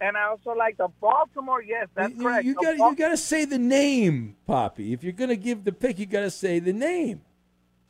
[0.00, 1.62] and I also like the Baltimore.
[1.62, 2.44] Yes, that's You- correct.
[2.44, 4.92] You got you got to say the name, Poppy.
[4.92, 7.22] If you're going to give the pick, you got to say the name.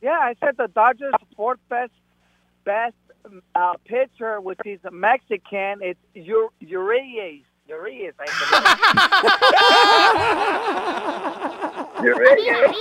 [0.01, 1.91] Yeah, I said the Dodgers' fourth best
[2.63, 2.93] best
[3.55, 5.79] uh, pitcher, which is a Mexican.
[5.81, 5.99] It's
[6.29, 7.43] Ur- Urias.
[7.67, 8.25] Urias, I
[12.01, 12.15] believe.
[12.15, 12.75] Urias.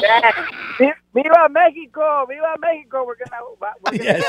[0.00, 0.32] Yeah.
[0.78, 2.26] Vi- Viva Mexico!
[2.28, 3.04] Viva Mexico!
[3.06, 3.42] We're gonna.
[3.60, 4.24] We're gonna Yes.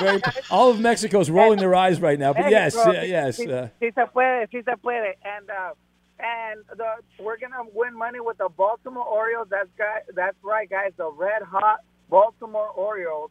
[0.00, 3.36] Very, all of Mexico's rolling their eyes right now, but yes, Mexico, yes.
[3.36, 5.14] Si, Uh, si se puede, si se puede.
[5.24, 5.72] And uh,
[6.20, 9.48] and the we're gonna win money with the Baltimore Orioles.
[9.50, 10.00] That's guy.
[10.14, 10.92] That's right, guys.
[10.96, 13.30] The red hot Baltimore Orioles.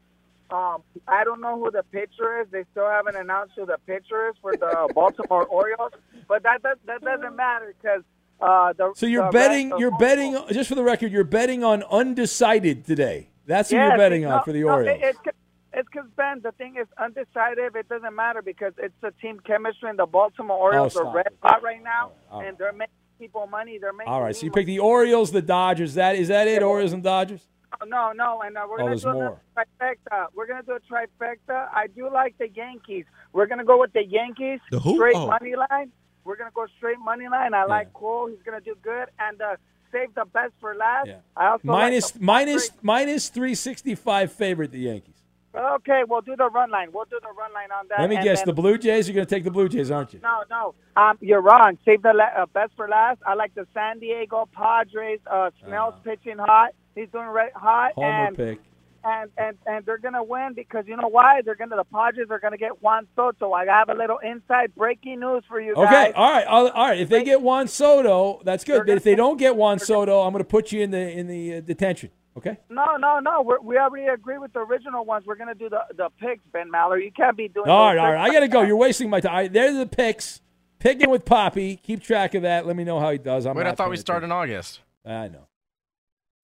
[0.51, 2.47] Um, I don't know who the pitcher is.
[2.51, 5.91] They still haven't announced who the pitcher is for the Baltimore Orioles,
[6.27, 8.01] but that that, that doesn't matter because
[8.41, 9.69] uh, the So you're betting.
[9.77, 10.38] You're betting.
[10.51, 13.29] Just for the record, you're betting on undecided today.
[13.45, 14.99] That's who you're Yes, betting no, on for the no, Orioles.
[15.01, 15.38] it- it's
[15.71, 17.75] it's because Ben, the thing is undecided.
[17.75, 21.27] It doesn't matter because it's the team chemistry, and the Baltimore Orioles Oh, are red
[21.43, 22.49] hot right now, all right.
[22.49, 23.77] and they're making people money.
[23.77, 24.35] They're making All right.
[24.35, 25.93] So you pick the Orioles, the Dodgers.
[25.93, 26.63] That is that it?
[26.63, 27.47] Orioles and Dodgers.
[27.88, 29.39] No, no, and uh, we're Oh, gonna do more.
[29.58, 30.27] a trifecta.
[30.36, 31.69] We're gonna do a trifecta.
[31.73, 33.05] I do like the Yankees.
[33.34, 34.95] We're gonna go with the Yankees The who?
[34.95, 35.27] straight Oh.
[35.27, 35.91] money line.
[36.25, 37.53] We're gonna go straight money line.
[37.53, 38.27] I like Cole.
[38.27, 39.55] He's gonna do good, and uh,
[39.91, 41.10] save the best for last.
[41.38, 45.18] I also Minus like minus minus three sixty five favorite the Yankees.
[45.55, 46.89] Okay, we'll do the run line.
[46.93, 47.99] We'll do the run line on that.
[48.01, 48.39] Let me guess.
[48.41, 49.07] then- The Blue Jays.
[49.07, 50.19] You're going to take the Blue Jays, aren't you?
[50.21, 50.75] No, no.
[50.95, 51.77] Um, you're wrong.
[51.85, 53.19] Save the la- uh, best for last.
[53.25, 55.19] I like the San Diego Padres.
[55.29, 56.73] Uh, Snell's pitching hot.
[56.95, 58.59] He's doing red hot, Homer and pick.
[59.05, 61.41] and and and they're gonna win because you know why?
[61.41, 63.53] They're gonna the Padres are gonna get Juan Soto.
[63.53, 65.89] I have a little inside breaking news for you Okay.
[65.89, 66.13] guys.
[66.15, 66.45] All right.
[66.45, 66.99] All all right.
[66.99, 68.85] If they get Juan Soto, that's good.
[68.85, 71.27] But if they don't get Juan Soto, I'm going to put you in the in
[71.27, 72.09] the uh, detention.
[72.37, 72.57] Okay.
[72.69, 73.41] No, no, no.
[73.41, 75.25] We're, we already agree with the original ones.
[75.25, 77.05] We're gonna do the the picks, Ben Mallory.
[77.05, 77.67] You can't be doing.
[77.69, 78.29] All right, all right.
[78.29, 78.61] I got to go.
[78.61, 79.31] You're wasting my time.
[79.31, 80.41] All right, there's the picks.
[80.79, 81.75] Picking with Poppy.
[81.75, 82.65] Keep track of that.
[82.65, 83.45] Let me know how he does.
[83.45, 84.31] I'm Wait, I thought we started in.
[84.31, 84.79] August.
[85.05, 85.47] I know.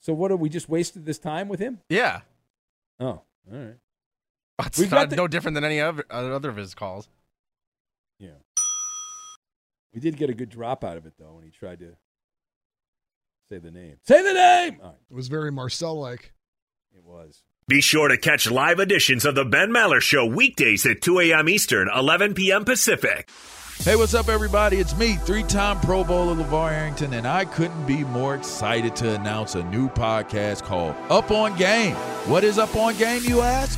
[0.02, 0.32] So what?
[0.32, 1.80] Have we just wasted this time with him?
[1.88, 2.22] Yeah.
[3.00, 3.06] Oh.
[3.08, 3.76] All right.
[4.66, 7.08] It's We've not got the- no different than any other, other of his calls.
[8.20, 8.32] Yeah.
[9.94, 11.96] We did get a good drop out of it though when he tried to
[13.50, 13.98] say the name.
[14.08, 14.78] Say the name.
[14.82, 14.98] All right.
[15.10, 16.34] It was very Marcel like.
[16.96, 17.42] It was.
[17.68, 21.50] Be sure to catch live editions of the Ben Maller Show weekdays at 2 a.m.
[21.50, 22.64] Eastern, 11 p.m.
[22.64, 23.30] Pacific.
[23.80, 24.78] Hey, what's up, everybody?
[24.78, 29.16] It's me, three time Pro Bowler LeVar Arrington, and I couldn't be more excited to
[29.16, 31.96] announce a new podcast called Up on Game.
[32.28, 33.78] What is Up on Game, you ask?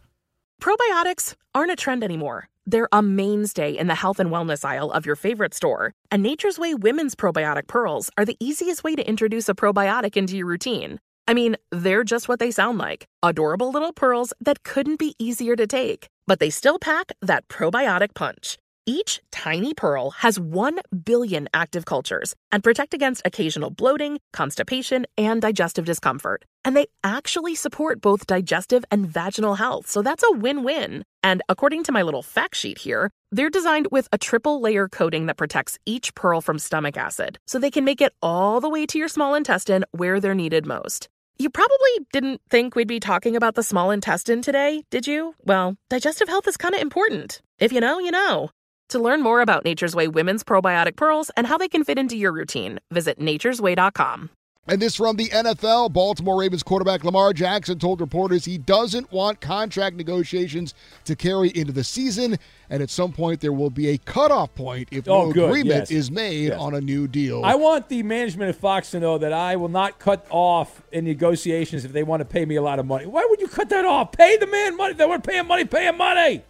[0.61, 2.47] Probiotics aren't a trend anymore.
[2.67, 5.95] They're a mainstay in the health and wellness aisle of your favorite store.
[6.11, 10.37] And Nature's Way women's probiotic pearls are the easiest way to introduce a probiotic into
[10.37, 10.99] your routine.
[11.27, 15.55] I mean, they're just what they sound like adorable little pearls that couldn't be easier
[15.55, 18.59] to take, but they still pack that probiotic punch.
[18.87, 25.39] Each tiny pearl has 1 billion active cultures and protect against occasional bloating, constipation, and
[25.39, 26.45] digestive discomfort.
[26.65, 31.03] And they actually support both digestive and vaginal health, so that's a win win.
[31.21, 35.27] And according to my little fact sheet here, they're designed with a triple layer coating
[35.27, 38.87] that protects each pearl from stomach acid, so they can make it all the way
[38.87, 41.07] to your small intestine where they're needed most.
[41.37, 45.35] You probably didn't think we'd be talking about the small intestine today, did you?
[45.43, 47.41] Well, digestive health is kind of important.
[47.59, 48.49] If you know, you know.
[48.91, 52.17] To learn more about Nature's Way women's probiotic pearls and how they can fit into
[52.17, 54.29] your routine, visit nature'sway.com.
[54.67, 55.93] And this from the NFL.
[55.93, 60.73] Baltimore Ravens quarterback Lamar Jackson told reporters he doesn't want contract negotiations
[61.05, 62.37] to carry into the season.
[62.69, 65.45] And at some point, there will be a cutoff point if Oh, no good.
[65.49, 65.91] agreement Yes.
[65.91, 66.59] is made Yes.
[66.59, 67.43] on a new deal.
[67.45, 71.05] I want the management of Fox to know that I will not cut off in
[71.05, 73.05] negotiations if they want to pay me a lot of money.
[73.05, 74.11] Why would you cut that off?
[74.11, 74.91] Pay the man money.
[74.91, 76.43] If they want to pay him money, pay him money.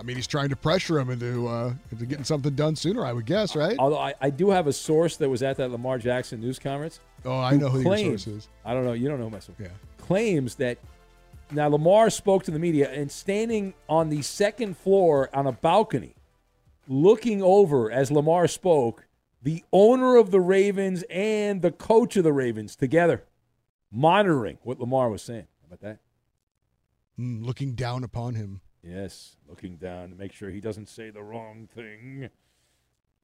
[0.00, 3.12] I mean, he's trying to pressure him into, uh, into getting something done sooner, I
[3.12, 3.76] would guess, right?
[3.78, 7.00] Although I, I do have a source that was at that Lamar Jackson news conference.
[7.26, 8.48] Oh, I know who your claims, source is.
[8.64, 8.94] I don't know.
[8.94, 9.58] You don't know who my source.
[9.60, 9.68] Yeah.
[9.98, 10.78] Claims that
[11.50, 16.14] now Lamar spoke to the media and standing on the second floor on a balcony,
[16.88, 19.06] looking over as Lamar spoke,
[19.42, 23.24] the owner of the Ravens and the coach of the Ravens together,
[23.92, 25.46] monitoring what Lamar was saying.
[25.60, 25.98] How about that?
[27.18, 28.62] Mm, looking down upon him.
[28.82, 32.30] Yes, looking down to make sure he doesn't say the wrong thing.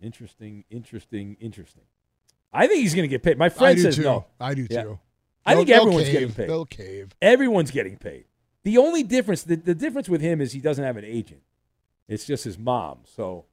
[0.01, 1.85] Interesting, interesting, interesting.
[2.53, 3.39] I think he's going to get paid.
[3.39, 4.03] My friend I do says too.
[4.03, 4.27] no.
[4.39, 4.83] I do Yeah.
[4.83, 4.99] too.
[5.45, 6.49] I think They'll- they'll everyone's getting paid.
[6.49, 7.13] They'll cave.
[7.23, 8.25] Everyone's getting paid.
[8.65, 11.43] The only difference, the, the difference with him is he doesn't have an agent.
[12.09, 12.99] It's just his mom.
[13.05, 13.47] So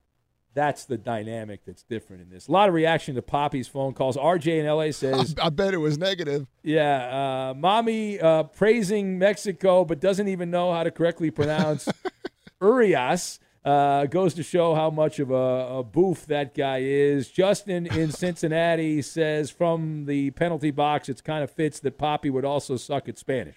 [0.53, 2.47] that's the dynamic that's different in this.
[2.47, 4.17] A lot of reaction to Poppy's phone calls.
[4.17, 6.47] RJ in LA says, I bet it was negative.
[6.61, 11.87] Yeah, uh, mommy uh, praising Mexico, but doesn't even know how to correctly pronounce
[12.61, 13.39] Urias.
[13.65, 17.29] Uh, goes to show how much of a, a boof that guy is.
[17.29, 22.43] Justin in Cincinnati says from the penalty box, it's kind of fits that Poppy would
[22.43, 23.55] also suck at Spanish.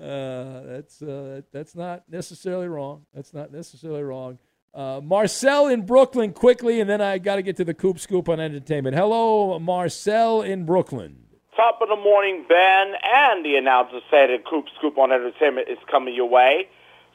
[0.00, 3.04] Uh, that's uh, that's not necessarily wrong.
[3.14, 4.38] That's not necessarily wrong.
[4.72, 8.28] Uh, Marcel in Brooklyn, quickly, and then I got to get to the Coop Scoop
[8.28, 8.96] on entertainment.
[8.96, 11.16] Hello, Marcel in Brooklyn.
[11.56, 15.76] Top of the morning, Ben, and the announcer said that Coop Scoop on Entertainment is
[15.90, 16.68] coming your way.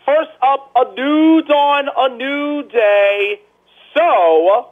[0.05, 3.41] First up, a new dawn, a new day.
[3.97, 4.69] So,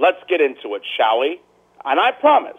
[0.00, 1.40] let's get into it, shall we?
[1.84, 2.56] And I promise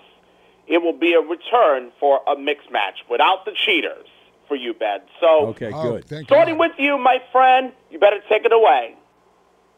[0.67, 4.05] it will be a return for a mixed match without the cheaters
[4.49, 4.99] for you, Ben.
[5.21, 6.25] So, Okay, good.
[6.25, 8.95] starting with you, my friend, you better take it away.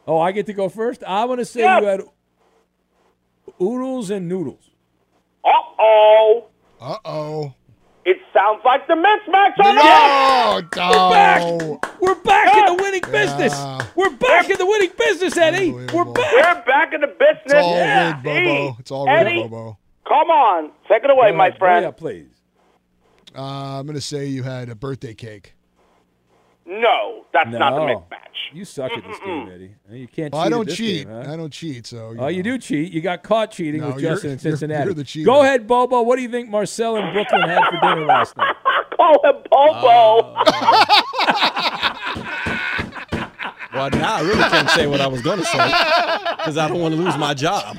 [0.08, 1.04] Oh, I get to go first.
[1.04, 1.80] I want to say Yes.
[1.80, 2.00] you had
[3.60, 4.70] oodles and noodles.
[5.44, 5.48] Uh
[5.78, 6.46] oh.
[6.80, 7.54] Uh oh.
[8.04, 10.90] It sounds like the mismatch on No, the no.
[10.90, 12.00] We're back.
[12.00, 13.54] We're back in the winning business.
[13.94, 15.70] We're back in the winning business, Eddie.
[15.70, 16.32] We're back.
[16.32, 17.44] We're back in the business.
[17.44, 18.10] It's all Yeah.
[18.10, 18.76] rigged, Bobo.
[18.80, 19.78] It's all rigged, Eddie, Bobo.
[20.08, 21.84] Come on, take it away, my friend.
[21.84, 22.26] Yeah, please.
[23.36, 25.54] Uh, I'm going to say you had a birthday cake.
[26.66, 27.86] No, that's not the No.
[27.86, 28.20] mixed match.
[28.52, 29.74] You suck at this game, Eddie.
[29.90, 30.32] You can't.
[30.32, 31.06] Well, cheat I don't this cheat.
[31.08, 31.32] game, huh?
[31.32, 31.86] I don't cheat.
[31.86, 32.92] So Oh, you do cheat.
[32.92, 34.84] You got caught cheating No, with you're- Justin in you're- Cincinnati.
[34.84, 35.24] you're the cheater.
[35.26, 36.02] Go ahead, Bobo.
[36.02, 38.54] What do you think Marcel in Brooklyn had for dinner last night?
[38.96, 40.34] Call him Bobo.
[43.74, 45.56] Well, now I really can't say what I was going to say
[46.36, 47.76] because I don't want to lose my job.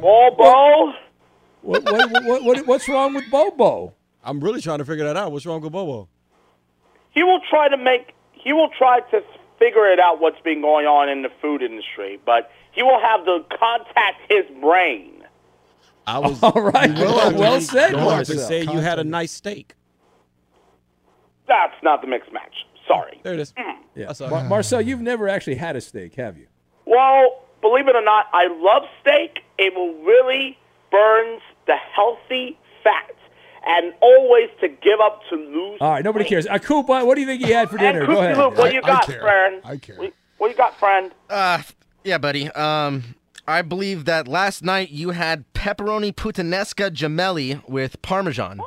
[0.00, 0.92] Bobo.
[1.66, 3.92] What, what, what, what, what's wrong with Bobo?
[4.22, 5.32] I'm really trying to figure that out.
[5.32, 6.08] What's wrong with Bobo?
[7.10, 8.14] He will try to make.
[8.32, 9.22] He will try to
[9.58, 13.24] figure it out what's been going on in the food industry, but he will have
[13.24, 15.24] to contact his brain.
[16.06, 16.94] I was All right.
[16.94, 18.48] Well, have well said, you have to Marcel.
[18.48, 19.74] say you had a nice steak.
[21.48, 22.54] That's not the mixed match.
[22.86, 23.20] Sorry.
[23.24, 23.52] There it is.
[23.54, 23.76] Mm.
[23.96, 24.12] Yeah.
[24.28, 26.46] Mar- Marcel, you've never actually had a steak, have you?
[26.84, 29.40] Well, believe it or not, I love steak.
[29.58, 30.56] It will really
[30.92, 33.14] burns the healthy fat,
[33.66, 35.78] and always to give up to lose.
[35.80, 36.04] All right.
[36.04, 36.46] Nobody cares.
[36.46, 38.00] Uh, what do you think he had for dinner?
[38.00, 38.36] And Go ahead.
[38.38, 39.60] Luke, what you got, friend?
[39.64, 39.96] I care.
[39.96, 41.12] What, what you got, friend?
[41.28, 41.62] Uh,
[42.04, 42.48] yeah, buddy.
[42.52, 43.16] Um,
[43.48, 48.60] I believe that last night you had pepperoni puttanesca gemelli with parmesan.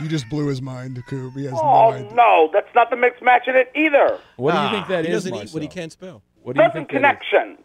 [0.00, 1.32] You just blew his mind, Coop.
[1.34, 2.12] He has no Oh idea.
[2.14, 4.20] no, that's not the mixed match in it either.
[4.36, 6.22] What do you Ah, think that he is, doesn't eat what he can't spell.
[6.42, 7.18] What do you Perfect think that is?
[7.30, 7.64] connection.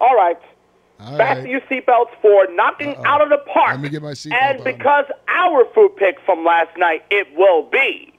[0.00, 0.38] All right.
[1.02, 1.50] All Fasten right.
[1.50, 3.70] your seatbelts for knocking out of the park.
[3.70, 4.64] Let me get my seatbelt And on.
[4.64, 8.12] because our food pick from last night, it will be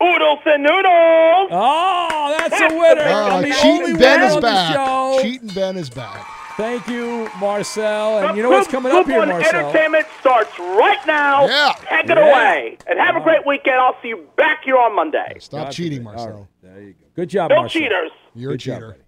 [0.00, 1.48] oodles and noodles.
[1.50, 3.00] Oh, that's a winner.
[3.02, 5.22] Uh, the Cheating Ben is back.
[5.22, 6.24] Cheating Ben is back.
[6.56, 8.18] Thank you, Marcel.
[8.26, 9.60] And you know what's coming up Coop here, on Marcel?
[9.68, 11.46] Entertainment starts right now.
[11.46, 11.72] Yeah.
[11.88, 12.28] Take it Yeah.
[12.30, 12.78] away.
[12.88, 13.76] And have a great weekend.
[13.76, 15.36] I'll see you back here on Monday.
[15.38, 16.26] Stop God cheating, Marcel.
[16.28, 17.06] right, There you go.
[17.14, 17.80] Good job, No Marcel.
[17.80, 18.10] cheaters.
[18.34, 18.86] You're a Good job, cheater.
[18.90, 19.00] buddy.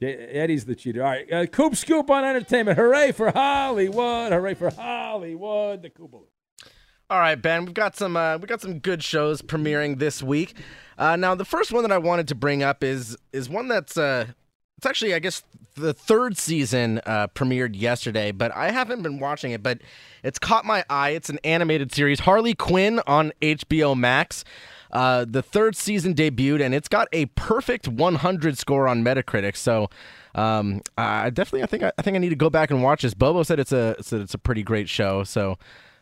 [0.00, 1.02] Eddie's the cheater.
[1.02, 1.32] All right.
[1.32, 2.78] Uh, Coop Scoop on entertainment.
[2.78, 4.32] Hooray for Hollywood.
[4.32, 5.82] Hooray for Hollywood.
[5.82, 6.20] The Koopa.
[7.10, 10.54] All right, Ben, we've got some uh, we got some good shows premiering this week.
[10.98, 13.96] Uh, now, the first one that I wanted to bring up is is one that's
[13.96, 14.26] uh,
[14.76, 15.42] it's actually I guess
[15.74, 19.62] the third season uh, premiered yesterday, but I haven't been watching it.
[19.62, 19.80] But
[20.22, 21.10] it's caught my eye.
[21.10, 24.44] It's an animated series, Harley Quinn on HBO Max.
[24.90, 29.56] Uh, the third season debuted, and it's got a perfect 100 score on Metacritic.
[29.56, 29.90] So,
[30.34, 33.14] um, I definitely, I think, I, think I need to go back and watch this.
[33.14, 35.24] Bobo said it's a, said it's a pretty great show.
[35.24, 35.58] So,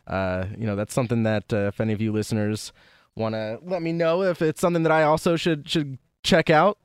[0.07, 2.71] uh, you know, that's something that uh, if any of you listeners
[3.15, 6.77] want to let me know if it's something that I also should should check out,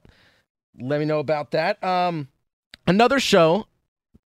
[0.80, 1.82] let me know about that.
[1.84, 2.28] Um,
[2.86, 3.66] another show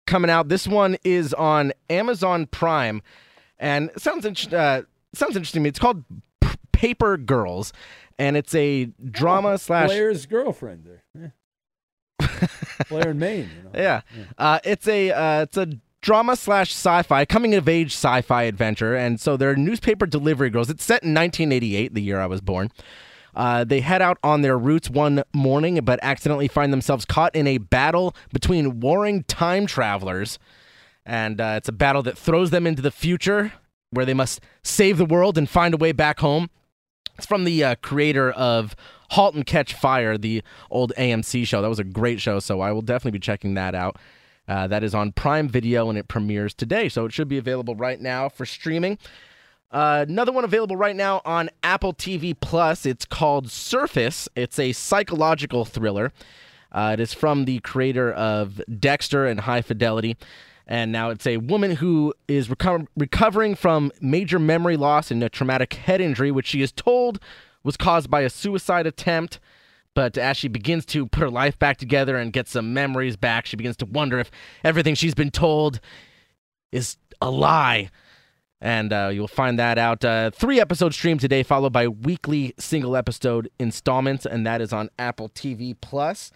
[0.05, 0.47] coming out.
[0.49, 3.01] This one is on Amazon Prime,
[3.59, 4.81] and sounds inter- uh,
[5.13, 5.69] sounds interesting to me.
[5.69, 6.03] It's called
[6.85, 7.73] Paper Girls,
[8.19, 11.31] and it's a drama slash Blair's girlfriend there.
[12.21, 12.47] Yeah.
[12.89, 13.49] Blair in Maine.
[13.57, 13.69] You know?
[13.73, 14.01] yeah.
[14.37, 15.67] Uh, it's a uh, it's a
[16.01, 20.69] drama slash sci-fi coming of age sci-fi adventure, and so they're newspaper delivery girls.
[20.69, 22.69] It's set in 1988, the year I was born.
[23.33, 27.47] Uh, they head out on their routes one morning, but accidentally find themselves caught in
[27.47, 30.37] a battle between warring time travelers,
[31.03, 33.53] and uh, it's a battle that throws them into the future,
[33.89, 36.51] where they must save the world and find a way back home.
[37.17, 38.75] It's from the uh, creator of
[39.11, 41.61] *Halt and Catch Fire*, the old AMC show.
[41.61, 43.97] That was a great show, so I will definitely be checking that out.
[44.47, 47.75] Uh, that is on Prime Video and it premieres today, so it should be available
[47.75, 48.97] right now for streaming.
[49.71, 52.85] Uh, another one available right now on Apple TV Plus.
[52.85, 54.29] It's called Surface.
[54.35, 56.13] It's a psychological thriller.
[56.71, 60.17] Uh, it is from the creator of Dexter and High Fidelity.
[60.67, 65.29] And now it's a woman who is reco- recovering from major memory loss and a
[65.29, 67.19] traumatic head injury, which she is told
[67.63, 69.39] was caused by a suicide attempt.
[69.93, 73.45] But as she begins to put her life back together and get some memories back,
[73.45, 74.29] she begins to wonder if
[74.63, 75.79] everything she's been told
[76.71, 77.89] is a lie.
[78.59, 80.03] And uh, you'll find that out.
[80.03, 84.89] Uh, three episodes streamed today, followed by weekly single episode installments, and that is on
[84.97, 86.31] Apple TV Plus.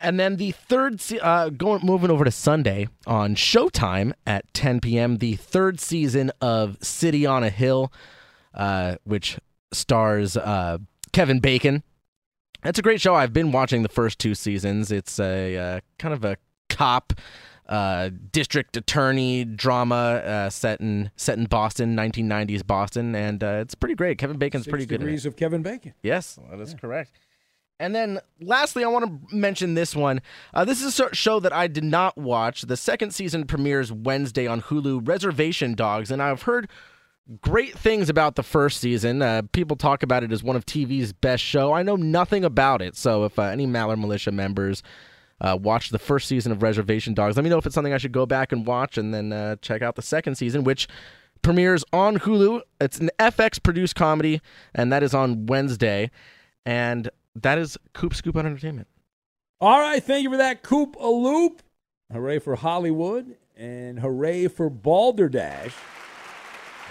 [0.00, 5.18] And then the third, uh, going moving over to Sunday on Showtime at 10 p.m.
[5.18, 7.92] The third season of City on a Hill,
[8.54, 9.38] uh, which
[9.72, 10.78] stars uh,
[11.12, 11.82] Kevin Bacon.
[12.64, 13.14] It's a great show.
[13.14, 14.90] I've been watching the first two seasons.
[14.90, 16.36] It's a uh, kind of a
[16.68, 17.12] cop,
[17.68, 23.74] uh, district attorney drama uh, set in set in Boston, 1990s Boston, and uh, it's
[23.74, 24.18] pretty great.
[24.18, 24.98] Kevin Bacon's Six pretty good.
[24.98, 25.94] degrees of Kevin Bacon.
[26.02, 27.12] Yes, that is correct.
[27.80, 30.20] And then lastly, I want to mention this one.
[30.52, 32.62] Uh, this is a show that I did not watch.
[32.62, 36.68] The second season premieres Wednesday on Hulu, Reservation Dogs, and I've heard
[37.40, 39.22] great things about the first season.
[39.22, 41.72] Uh, people talk about it as one of TV's best show.
[41.72, 44.82] I know nothing about it, so if uh, any Maller Militia members
[45.40, 47.98] uh, watch the first season of Reservation Dogs, let me know if it's something I
[47.98, 50.86] should go back and watch, and then uh, check out the second season, which
[51.40, 52.60] premieres on Hulu.
[52.78, 54.42] It's an FX produced comedy,
[54.74, 56.10] and that is on Wednesday.
[56.66, 58.88] And that is Coop Scoop on Entertainment.
[59.60, 61.62] All right, thank you for that, Coop a Loop.
[62.12, 65.74] Hooray for Hollywood and hooray for Balderdash.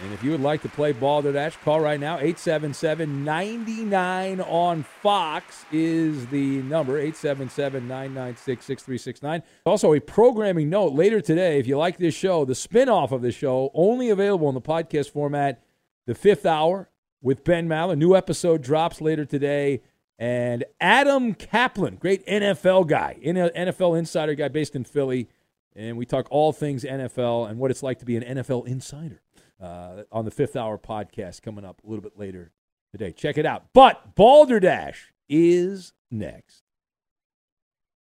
[0.02, 2.16] And if you would like to play Balderdash, call right now.
[2.16, 9.44] 877 99 on Fox is the number 877 996 6369.
[9.66, 11.60] Also, a programming note later today.
[11.60, 14.62] If you like this show, the spin off of the show, only available in the
[14.62, 15.62] podcast format,
[16.06, 16.90] The Fifth Hour
[17.22, 17.98] with Ben Maller.
[17.98, 19.82] New episode drops later today.
[20.20, 25.30] And Adam Caplan, great NFL guy, NFL insider guy based in Philly.
[25.76, 29.22] And we talk all things NFL and what it's like to be an NFL insider
[29.62, 32.52] uh, on the Fifth Hour podcast coming up a little bit later
[32.92, 33.14] today.
[33.14, 33.68] Check it out.
[33.74, 36.64] But Balderdash is next.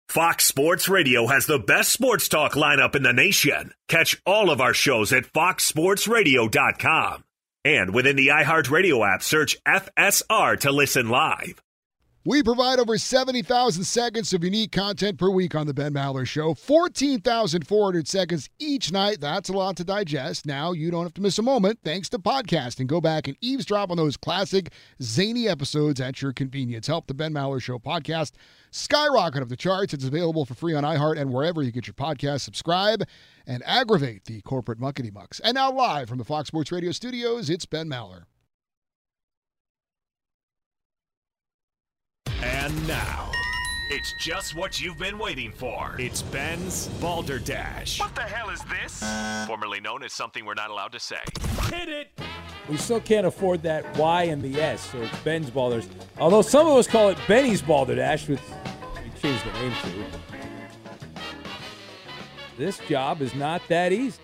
[0.09, 3.73] Fox Sports Radio has the best sports talk lineup in the nation.
[3.89, 7.25] Catch all of our shows at foxsportsradio.com.
[7.65, 11.61] And within the iHeartRadio app, search FSR to listen live.
[12.27, 16.55] We provide over 70,000 seconds of unique content per week on The Ben Maller Show.
[16.55, 19.21] 14,400 seconds each night.
[19.21, 20.45] That's a lot to digest.
[20.45, 22.89] Now you don't have to miss a moment thanks to podcasting.
[22.89, 26.89] Go back and eavesdrop on those classic, zany episodes at your convenience.
[26.89, 28.33] Help The Ben Maller Show podcast
[28.73, 29.95] skyrocket up the charts.
[29.95, 32.41] It's available for free on iHeart and wherever you get your podcast.
[32.41, 33.05] Subscribe
[33.47, 35.39] and aggravate the corporate muckety mucks.
[35.39, 38.25] And now, live from the Fox Sports Radio studios, it's Ben Maller.
[42.43, 43.33] And now,
[43.89, 45.97] it's just what you've been waiting for.
[45.99, 47.99] It's Ben's Balderdash.
[47.99, 49.03] What the hell is this?
[49.47, 51.21] Formerly known as something we're not allowed to say.
[51.71, 52.09] Hit it!
[52.69, 55.89] We still can't afford that Y and the S, so it's Ben's Balders.
[56.19, 58.41] Although some of us call it Benny's Balderdash, which
[59.03, 60.05] we changed the name to.
[62.59, 64.21] This job is not that easy.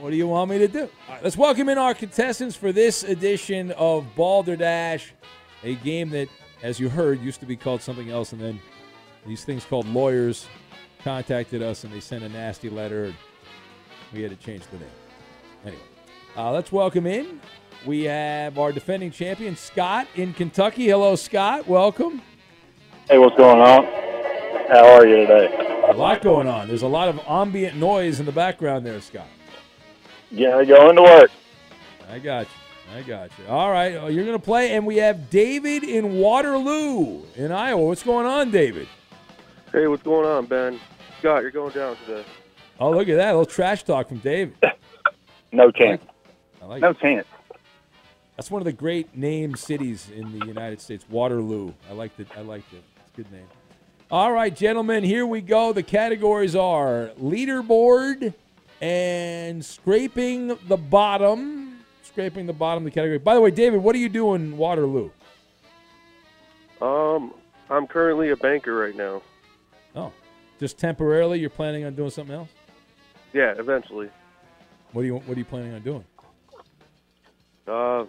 [0.00, 0.82] What do you want me to do?
[0.82, 5.12] All right, let's welcome in our contestants for this edition of Balderdash,
[5.64, 6.28] a game that
[6.62, 8.60] as you heard, used to be called something else, and then
[9.26, 10.46] these things called lawyers
[11.02, 13.14] contacted us and they sent a nasty letter, and
[14.12, 14.88] we had to change the name.
[15.64, 15.82] Anyway,
[16.36, 17.40] uh, let's welcome in.
[17.84, 20.88] We have our defending champion, Scott, in Kentucky.
[20.88, 21.68] Hello, Scott.
[21.68, 22.22] Welcome.
[23.08, 23.84] Hey, what's going on?
[24.68, 25.82] How are you today?
[25.88, 26.66] A lot going on.
[26.66, 29.28] There's a lot of ambient noise in the background there, Scott.
[30.30, 31.30] Yeah, going to work.
[32.10, 32.65] I got you.
[32.94, 33.46] I got you.
[33.48, 37.84] All right, oh, you're going to play, and we have David in Waterloo in Iowa.
[37.84, 38.88] What's going on, David?
[39.72, 40.80] Hey, what's going on, Ben?
[41.18, 42.24] Scott, you're going down today.
[42.78, 43.30] Oh, look at that.
[43.30, 44.56] A little trash talk from David.
[45.52, 46.02] no chance.
[46.62, 47.00] I like no it.
[47.00, 47.26] chance.
[48.36, 51.72] That's one of the great named cities in the United States, Waterloo.
[51.90, 52.28] I liked it.
[52.36, 52.82] I liked it.
[53.00, 53.46] It's a good name.
[54.10, 55.72] All right, gentlemen, here we go.
[55.72, 58.34] The categories are leaderboard
[58.80, 61.65] and scraping the bottom
[62.16, 63.18] scraping the bottom of the category.
[63.18, 65.10] By the way, David, what do you do in Waterloo?
[66.80, 67.34] Um,
[67.68, 69.20] I'm currently a banker right now.
[69.94, 70.10] Oh,
[70.58, 71.38] just temporarily?
[71.38, 72.48] You're planning on doing something else?
[73.34, 74.08] Yeah, eventually.
[74.92, 76.04] What do you What are you planning on doing?
[77.68, 78.06] Uh,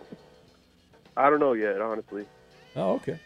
[1.18, 2.26] I don't know yet, honestly.
[2.78, 3.20] Oh, okay.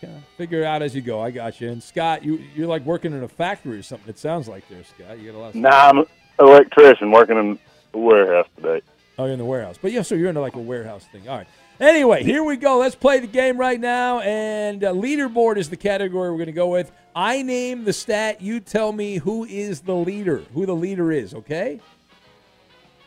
[0.00, 1.20] Yeah, figure it out as you go.
[1.20, 1.70] I got you.
[1.70, 4.08] And Scott, you you're like working in a factory or something.
[4.08, 5.20] It sounds like there, Scott.
[5.20, 5.48] You got a lot.
[5.50, 6.06] Of nah, I'm an
[6.40, 7.58] electrician working in
[7.92, 8.82] the warehouse today.
[9.22, 9.78] Oh, you're in the warehouse.
[9.80, 11.28] But yeah, so you're in like a warehouse thing.
[11.28, 11.46] All right.
[11.78, 12.78] Anyway, here we go.
[12.78, 14.18] Let's play the game right now.
[14.18, 16.90] And uh, leaderboard is the category we're going to go with.
[17.14, 18.42] I name the stat.
[18.42, 21.78] You tell me who is the leader, who the leader is, okay?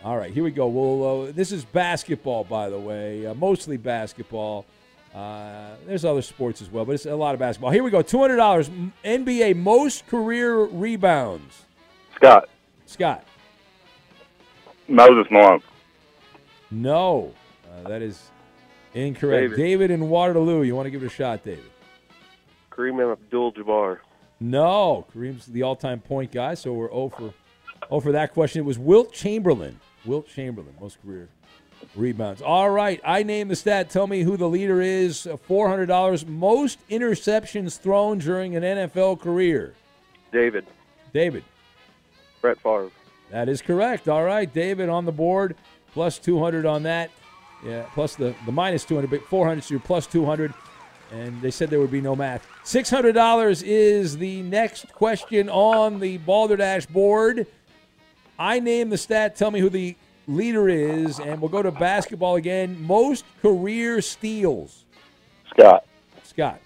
[0.06, 0.68] All right, here we go.
[0.68, 4.66] Well, uh, this is basketball, by the way, uh, mostly basketball.
[5.14, 7.72] Uh, there's other sports as well, but it's a lot of basketball.
[7.72, 8.02] Here we go.
[8.02, 8.92] $200.
[9.04, 11.66] NBA most career rebounds.
[12.16, 12.48] Scott.
[12.86, 13.26] Scott.
[14.88, 15.62] Moses Malone.
[16.72, 17.34] No,
[17.66, 18.30] uh, that is
[18.94, 19.52] incorrect.
[19.52, 19.58] David.
[19.58, 20.64] David in Waterloo.
[20.64, 21.64] You want to give it a shot, David?
[22.72, 24.00] Kareem Abdul-Jabbar.
[24.40, 27.34] No, Kareem's the all-time point guy, so we're 0 for
[27.88, 28.62] 0 for that question.
[28.62, 29.80] It was Wilt Chamberlain.
[30.06, 31.30] Wilt Chamberlain, most career
[31.96, 32.42] rebounds.
[32.42, 33.90] All right, I name the stat.
[33.90, 35.28] Tell me who the leader is.
[35.44, 36.26] Four hundred dollars.
[36.26, 39.74] Most interceptions thrown during an NFL career.
[40.32, 40.66] David.
[41.14, 41.44] David.
[42.42, 42.92] Brett Favre.
[43.32, 44.08] That is correct.
[44.08, 45.56] All right, David on the board
[45.96, 47.10] plus 200 on that.
[47.66, 50.54] Yeah, plus the, the minus 200, but 400, so you're plus 200.
[51.12, 52.46] And they said there would be no math.
[52.66, 57.48] $600 is the next question on the Balderdash board.
[58.38, 59.38] I name the stat.
[59.38, 59.96] Tell me who the
[60.28, 61.20] leader is.
[61.20, 62.76] And we'll go to basketball again.
[62.86, 64.84] Most career steals.
[65.50, 65.86] Scott.
[66.24, 66.60] Scott.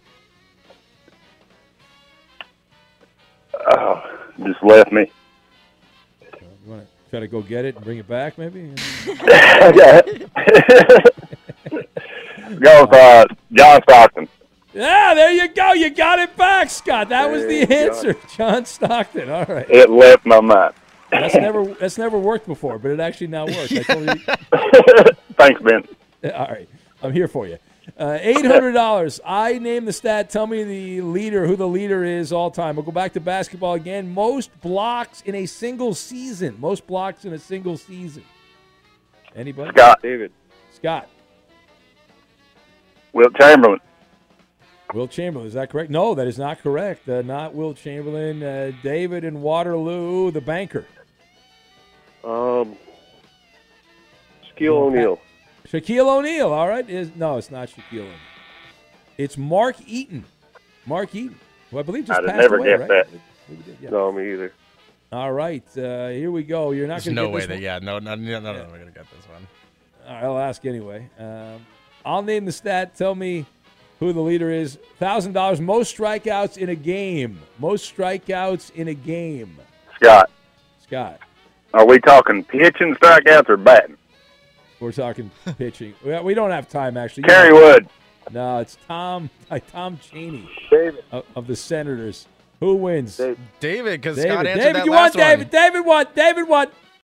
[3.78, 4.02] Oh,
[4.44, 5.12] just left me.
[7.12, 8.62] You want to Try to go get it and bring it back, maybe.
[12.60, 14.28] Go with uh, John Stockton.
[14.74, 15.74] Yeah, there you go.
[15.74, 17.10] You got it back, Scott.
[17.10, 18.14] That was the There you answer.
[18.38, 19.30] John Stockton.
[19.30, 19.70] All right.
[19.70, 20.74] It left my mind.
[21.12, 23.72] That's never that's never worked before, but it actually now works.
[23.72, 25.14] I told you.
[25.34, 25.84] Thanks, Ben.
[26.32, 26.70] All right,
[27.02, 27.58] I'm here for you.
[27.98, 29.20] Uh, Eight hundred dollars.
[29.26, 30.30] I name the stat.
[30.30, 32.76] Tell me the leader, who the leader is all time.
[32.76, 34.14] We'll go back to basketball again.
[34.14, 36.56] Most blocks in a single season.
[36.60, 38.24] Most blocks in a single season.
[39.36, 39.72] Anybody?
[39.72, 40.00] Scott.
[40.02, 40.32] David.
[40.72, 41.08] Scott.
[43.14, 43.80] Will Chamberlain.
[44.94, 45.48] Will Chamberlain.
[45.48, 45.92] Is that correct?
[45.92, 47.08] No, that is not correct.
[47.08, 48.42] Uh, not Will Chamberlain.
[48.42, 50.86] Uh, David in Waterloo, the banker.
[52.24, 52.76] Um,
[54.44, 55.20] Shaquille O'Neal.
[55.72, 56.52] Shaquille O'Neal.
[56.52, 56.88] All right.
[56.90, 58.14] Is no, it's not Shaquille O'Neal.
[59.18, 60.26] It's Mark Eaton.
[60.86, 61.38] Mark Eaton,
[61.70, 63.12] who I believe just I'd have passed never away, guessed right?
[63.12, 63.20] that.
[63.50, 63.90] We did, yeah.
[63.90, 64.54] No, me either.
[65.12, 65.64] All right.
[65.78, 66.72] Uh, here we go.
[66.72, 67.54] You're not going to no get way this that.
[67.56, 67.64] one.
[67.64, 68.68] Yeah, no, no, no, no, no.
[68.72, 69.48] We're gonna get this one.
[70.08, 71.10] All right, I'll ask anyway.
[71.20, 71.66] Um,
[72.06, 72.96] I'll name the stat.
[72.96, 73.46] Tell me
[74.00, 74.78] who the leader is.
[74.98, 75.60] Thousand dollars.
[75.60, 77.40] Most strikeouts in a game.
[77.60, 79.58] Most strikeouts in a game.
[79.96, 80.32] Scott.
[80.82, 81.20] Scott.
[81.74, 83.98] Are we talking pitching strikeouts or batting?
[84.80, 85.94] We're talking pitching.
[86.04, 87.24] We we don't have time actually.
[87.24, 87.90] Kerry Wood.
[88.32, 89.30] No, it's Tom.
[89.52, 91.04] uh, Tom Cheney David.
[91.12, 92.28] of, of the Senators.
[92.60, 93.18] Who wins?
[93.60, 94.32] David, because David.
[94.32, 95.24] Scott answered David, that you last won.
[95.24, 95.46] David.
[95.46, 95.52] one.
[95.52, 96.06] David won.
[96.16, 96.68] David won.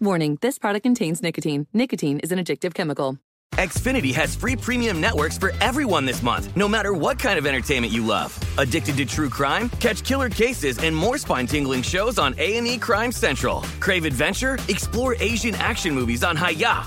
[0.00, 1.66] Warning, this product contains nicotine.
[1.72, 3.18] Nicotine is an addictive chemical.
[3.54, 7.92] Xfinity has free premium networks for everyone this month, no matter what kind of entertainment
[7.92, 8.38] you love.
[8.58, 9.68] Addicted to true crime?
[9.80, 13.62] Catch killer cases and more spine-tingling shows on A&E Crime Central.
[13.80, 14.58] Crave adventure?
[14.68, 16.86] Explore Asian action movies on Hi-YAH.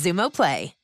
[0.01, 0.80] Xumo Play.